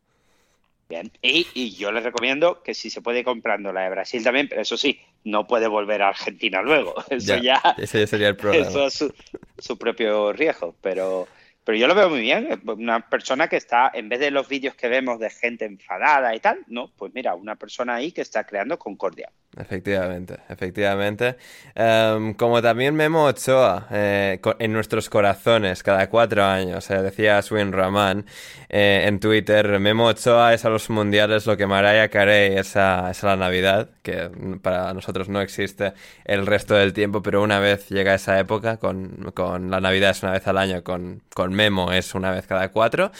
Bien. 0.90 1.10
Y, 1.22 1.48
y 1.54 1.78
yo 1.78 1.94
les 1.94 2.04
recomiendo 2.04 2.62
que 2.62 2.74
si 2.74 2.90
se 2.90 3.02
puede 3.02 3.20
ir 3.20 3.26
comprando 3.26 3.72
la 3.72 3.84
de 3.84 3.90
Brasil 3.90 4.22
también, 4.22 4.50
pero 4.50 4.64
eso 4.64 4.76
sí, 4.76 5.00
no 5.24 5.48
puede 5.48 5.70
volver 5.70 6.02
a 6.02 6.10
Argentina 6.10 6.62
luego. 6.62 6.94
Eso 7.10 7.38
ya, 7.38 7.62
Ese 7.78 8.02
ya 8.02 8.08
sería 8.08 8.28
el 8.28 8.36
problema. 8.38 8.68
eso 8.68 8.88
es 8.88 8.94
su, 8.96 9.14
su 9.58 9.78
propio 9.78 10.34
riesgo. 10.34 10.76
Pero, 10.82 11.30
pero 11.68 11.80
yo 11.80 11.88
lo 11.90 11.96
veo 11.96 12.10
muy 12.10 12.22
bien. 12.22 12.62
Una 12.66 13.02
persona 13.10 13.50
que 13.50 13.58
está, 13.58 13.92
en 13.94 14.08
vez 14.08 14.22
de 14.22 14.32
los 14.32 14.48
vídeos 14.48 14.74
que 14.74 14.88
vemos 14.88 15.20
de 15.20 15.30
gente 15.30 15.66
enfadada 15.66 16.34
y 16.34 16.40
tal, 16.40 16.64
no, 16.68 16.94
pues 16.96 17.14
mira, 17.14 17.36
una 17.36 17.58
persona 17.58 17.96
ahí 17.96 18.14
que 18.14 18.22
está 18.22 18.46
creando 18.46 18.80
concordia. 18.80 19.34
Efectivamente, 19.60 20.38
efectivamente. 20.50 21.36
Em, 21.74 22.34
como 22.36 22.62
también 22.62 22.96
Memo 22.96 23.26
Ochoa, 23.26 23.88
eh, 23.92 24.40
en 24.60 24.74
nuestros 24.74 25.10
corazones, 25.10 25.82
cada 25.82 26.10
cuatro 26.10 26.44
años, 26.46 26.90
eh, 26.92 27.02
decía 27.02 27.42
Swin 27.42 27.72
Rahman 27.72 28.26
eh, 28.70 29.06
en 29.08 29.20
Twitter, 29.20 29.80
Memo 29.80 30.06
Ochoa 30.08 30.54
es 30.54 30.64
a 30.66 30.70
los 30.70 30.90
mundiales 30.90 31.46
lo 31.48 31.58
que 31.58 31.66
Mariah 31.66 32.10
Carey 32.10 32.56
es 32.58 32.76
a, 32.78 33.10
es 33.12 33.24
a 33.24 33.28
la 33.28 33.36
Navidad, 33.36 33.90
que 34.04 34.30
para 34.62 34.94
nosotros 34.94 35.28
no 35.28 35.42
existe 35.42 35.94
el 36.26 36.46
resto 36.46 36.76
del 36.76 36.94
tiempo, 36.94 37.24
pero 37.24 37.42
una 37.42 37.60
vez 37.60 37.90
llega 37.90 38.14
esa 38.14 38.40
época, 38.40 38.78
con, 38.78 39.32
con 39.34 39.72
la 39.72 39.82
Navidad 39.82 40.12
es 40.12 40.22
una 40.24 40.34
vez 40.34 40.48
al 40.48 40.58
año, 40.58 40.84
con, 40.84 41.24
con 41.34 41.54
Memo 41.54 41.92
es 41.92 42.14
una 42.14 42.32
vez 42.32 42.46
cada 42.46 42.70
cuatro. 42.70 43.12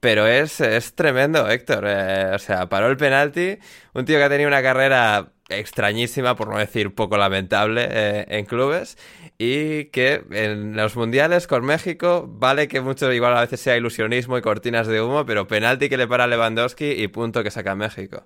Pero 0.00 0.26
es, 0.28 0.60
es 0.60 0.94
tremendo, 0.94 1.48
Héctor. 1.48 1.84
Eh, 1.86 2.30
o 2.34 2.38
sea, 2.38 2.68
paró 2.68 2.88
el 2.88 2.96
penalti. 2.96 3.58
Un 3.94 4.04
tío 4.04 4.16
que 4.18 4.24
ha 4.24 4.28
tenido 4.28 4.48
una 4.48 4.62
carrera 4.62 5.32
extrañísima, 5.48 6.36
por 6.36 6.48
no 6.48 6.58
decir 6.58 6.94
poco 6.94 7.16
lamentable, 7.16 7.86
eh, 7.90 8.26
en 8.28 8.44
clubes. 8.44 8.98
Y 9.38 9.86
que 9.86 10.22
en 10.30 10.76
los 10.76 10.96
mundiales 10.96 11.46
con 11.46 11.64
México, 11.64 12.26
vale 12.28 12.68
que 12.68 12.80
mucho 12.80 13.12
igual 13.12 13.36
a 13.36 13.40
veces 13.40 13.60
sea 13.60 13.76
ilusionismo 13.76 14.36
y 14.36 14.42
cortinas 14.42 14.86
de 14.86 15.00
humo, 15.00 15.24
pero 15.24 15.46
penalti 15.46 15.88
que 15.88 15.96
le 15.96 16.06
para 16.06 16.26
Lewandowski 16.26 16.90
y 16.90 17.08
punto 17.08 17.42
que 17.42 17.50
saca 17.50 17.74
México. 17.74 18.24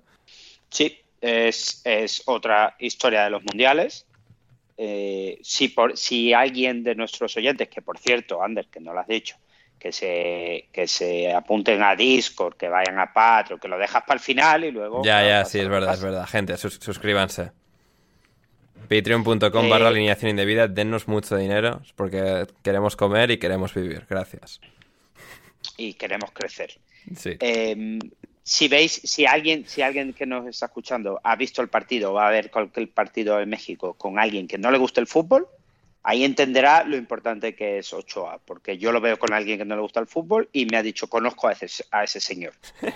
Sí, 0.69 0.99
es, 1.21 1.81
es 1.85 2.23
otra 2.25 2.75
historia 2.79 3.23
de 3.23 3.29
los 3.29 3.43
mundiales. 3.43 4.05
Eh, 4.77 5.39
si, 5.43 5.69
por, 5.69 5.95
si 5.97 6.33
alguien 6.33 6.83
de 6.83 6.95
nuestros 6.95 7.37
oyentes, 7.37 7.69
que 7.69 7.81
por 7.81 7.99
cierto, 7.99 8.41
Ander, 8.41 8.67
que 8.67 8.79
no 8.79 8.93
lo 8.93 8.99
has 8.99 9.07
dicho, 9.07 9.37
que 9.83 9.91
se, 9.91 10.69
que 10.71 10.87
se 10.87 11.29
apunten 11.33 11.83
a 11.83 11.93
Discord, 11.93 12.55
que 12.55 12.69
vayan 12.69 12.97
a 12.99 13.11
Patreon, 13.11 13.59
que 13.59 13.67
lo 13.67 13.77
dejas 13.77 14.01
para 14.03 14.13
el 14.13 14.21
final 14.21 14.63
y 14.63 14.71
luego... 14.71 15.03
Ya, 15.03 15.27
ya, 15.27 15.43
sí, 15.43 15.59
es 15.59 15.67
verdad, 15.67 15.93
es 15.93 16.01
verdad. 16.01 16.25
Gente, 16.25 16.55
sus- 16.55 16.75
suscríbanse. 16.75 17.51
Patreon.com 18.89 19.65
Eh, 19.65 19.69
barra 19.69 19.89
alineación 19.89 20.29
indebida, 20.31 20.69
dennos 20.69 21.09
mucho 21.09 21.35
dinero, 21.35 21.81
porque 21.97 22.47
queremos 22.63 22.95
comer 22.95 23.31
y 23.31 23.39
queremos 23.39 23.73
vivir. 23.73 24.05
Gracias. 24.09 24.61
Y 25.75 25.95
queremos 25.95 26.31
crecer. 26.31 26.71
Sí. 27.17 27.31
Eh, 27.41 27.99
si 28.41 28.69
veis, 28.69 29.01
si 29.03 29.25
alguien, 29.25 29.65
si 29.67 29.81
alguien 29.81 30.13
que 30.13 30.25
nos 30.25 30.47
está 30.47 30.67
escuchando 30.67 31.19
ha 31.25 31.35
visto 31.35 31.61
el 31.61 31.67
partido 31.67 32.11
o 32.11 32.13
va 32.13 32.29
a 32.29 32.31
ver 32.31 32.49
cualquier 32.49 32.89
partido 32.89 33.41
en 33.41 33.49
México 33.49 33.95
con 33.95 34.17
alguien 34.17 34.47
que 34.47 34.57
no 34.57 34.71
le 34.71 34.77
gusta 34.77 35.01
el 35.01 35.07
fútbol, 35.07 35.45
ahí 36.03 36.23
entenderá 36.23 36.83
lo 36.83 36.97
importante 36.97 37.55
que 37.55 37.79
es 37.79 37.93
Ochoa, 37.93 38.39
porque 38.45 38.77
yo 38.77 38.91
lo 38.91 39.01
veo 39.01 39.17
con 39.17 39.33
alguien 39.33 39.57
que 39.57 39.65
no 39.65 39.75
le 39.75 39.81
gusta 39.81 39.99
el 39.99 40.07
fútbol 40.07 40.49
y 40.51 40.65
me 40.65 40.77
ha 40.77 40.83
dicho 40.83 41.07
conozco 41.07 41.47
a 41.47 41.53
ese, 41.53 41.85
a 41.91 42.03
ese 42.03 42.19
señor. 42.19 42.53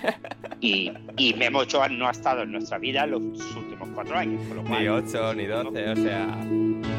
Y, 0.60 0.92
y 1.16 1.34
Memo 1.34 1.60
Ochoa 1.60 1.88
no 1.88 2.08
ha 2.08 2.10
estado 2.10 2.42
en 2.42 2.50
nuestra 2.50 2.78
vida 2.78 3.06
los 3.06 3.22
últimos 3.22 3.88
cuatro 3.94 4.16
años. 4.16 4.44
Con 4.48 4.56
lo 4.56 4.64
cual, 4.64 4.82
Ni 4.82 4.88
8, 4.88 5.34
ni 5.34 5.46
12, 5.46 5.88
o 5.90 5.96
sea... 5.96 6.97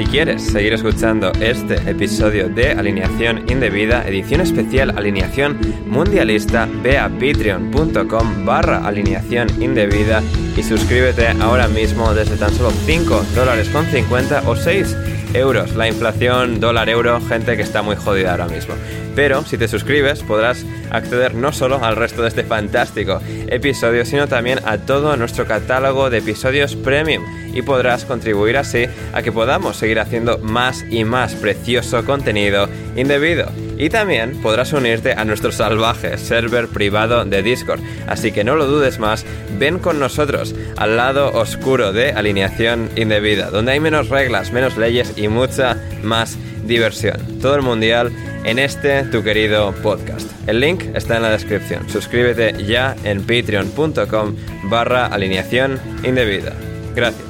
Si 0.00 0.06
quieres 0.06 0.42
seguir 0.42 0.72
escuchando 0.72 1.30
este 1.40 1.74
episodio 1.90 2.48
de 2.48 2.70
Alineación 2.70 3.44
Indebida, 3.50 4.02
edición 4.08 4.40
especial 4.40 4.96
Alineación 4.96 5.58
Mundialista, 5.86 6.66
ve 6.82 6.96
a 6.96 7.10
patreon.com 7.10 8.46
barra 8.46 8.78
alineación 8.88 9.48
indebida 9.62 10.22
y 10.56 10.62
suscríbete 10.62 11.28
ahora 11.42 11.68
mismo 11.68 12.14
desde 12.14 12.38
tan 12.38 12.50
solo 12.50 12.70
5 12.70 13.26
dólares 13.34 13.68
con 13.68 13.84
50 13.84 14.48
o 14.48 14.56
6 14.56 14.96
euros. 15.34 15.74
La 15.74 15.86
inflación 15.86 16.60
dólar-euro, 16.60 17.20
gente 17.20 17.58
que 17.58 17.62
está 17.62 17.82
muy 17.82 17.96
jodida 17.96 18.30
ahora 18.30 18.48
mismo. 18.48 18.72
Pero 19.20 19.44
si 19.44 19.58
te 19.58 19.68
suscribes 19.68 20.22
podrás 20.22 20.64
acceder 20.90 21.34
no 21.34 21.52
solo 21.52 21.84
al 21.84 21.94
resto 21.94 22.22
de 22.22 22.28
este 22.28 22.42
fantástico 22.42 23.20
episodio, 23.48 24.06
sino 24.06 24.28
también 24.28 24.60
a 24.64 24.78
todo 24.78 25.14
nuestro 25.18 25.44
catálogo 25.46 26.08
de 26.08 26.16
episodios 26.16 26.74
premium 26.74 27.22
y 27.52 27.60
podrás 27.60 28.06
contribuir 28.06 28.56
así 28.56 28.86
a 29.12 29.20
que 29.20 29.30
podamos 29.30 29.76
seguir 29.76 30.00
haciendo 30.00 30.38
más 30.38 30.86
y 30.88 31.04
más 31.04 31.34
precioso 31.34 32.02
contenido 32.06 32.66
indebido. 32.96 33.69
Y 33.80 33.88
también 33.88 34.36
podrás 34.42 34.74
unirte 34.74 35.14
a 35.14 35.24
nuestro 35.24 35.52
salvaje 35.52 36.18
server 36.18 36.68
privado 36.68 37.24
de 37.24 37.42
Discord. 37.42 37.80
Así 38.06 38.30
que 38.30 38.44
no 38.44 38.54
lo 38.54 38.66
dudes 38.66 38.98
más, 38.98 39.24
ven 39.58 39.78
con 39.78 39.98
nosotros 39.98 40.54
al 40.76 40.98
lado 40.98 41.32
oscuro 41.32 41.94
de 41.94 42.12
alineación 42.12 42.90
indebida, 42.94 43.50
donde 43.50 43.72
hay 43.72 43.80
menos 43.80 44.10
reglas, 44.10 44.52
menos 44.52 44.76
leyes 44.76 45.14
y 45.16 45.28
mucha 45.28 45.80
más 46.02 46.36
diversión. 46.66 47.16
Todo 47.40 47.54
el 47.54 47.62
mundial 47.62 48.12
en 48.44 48.58
este 48.58 49.02
tu 49.04 49.22
querido 49.22 49.72
podcast. 49.82 50.30
El 50.46 50.60
link 50.60 50.84
está 50.94 51.16
en 51.16 51.22
la 51.22 51.30
descripción. 51.30 51.88
Suscríbete 51.88 52.62
ya 52.62 52.94
en 53.04 53.22
patreon.com 53.22 54.36
barra 54.64 55.06
alineación 55.06 55.80
indebida. 56.04 56.52
Gracias. 56.94 57.29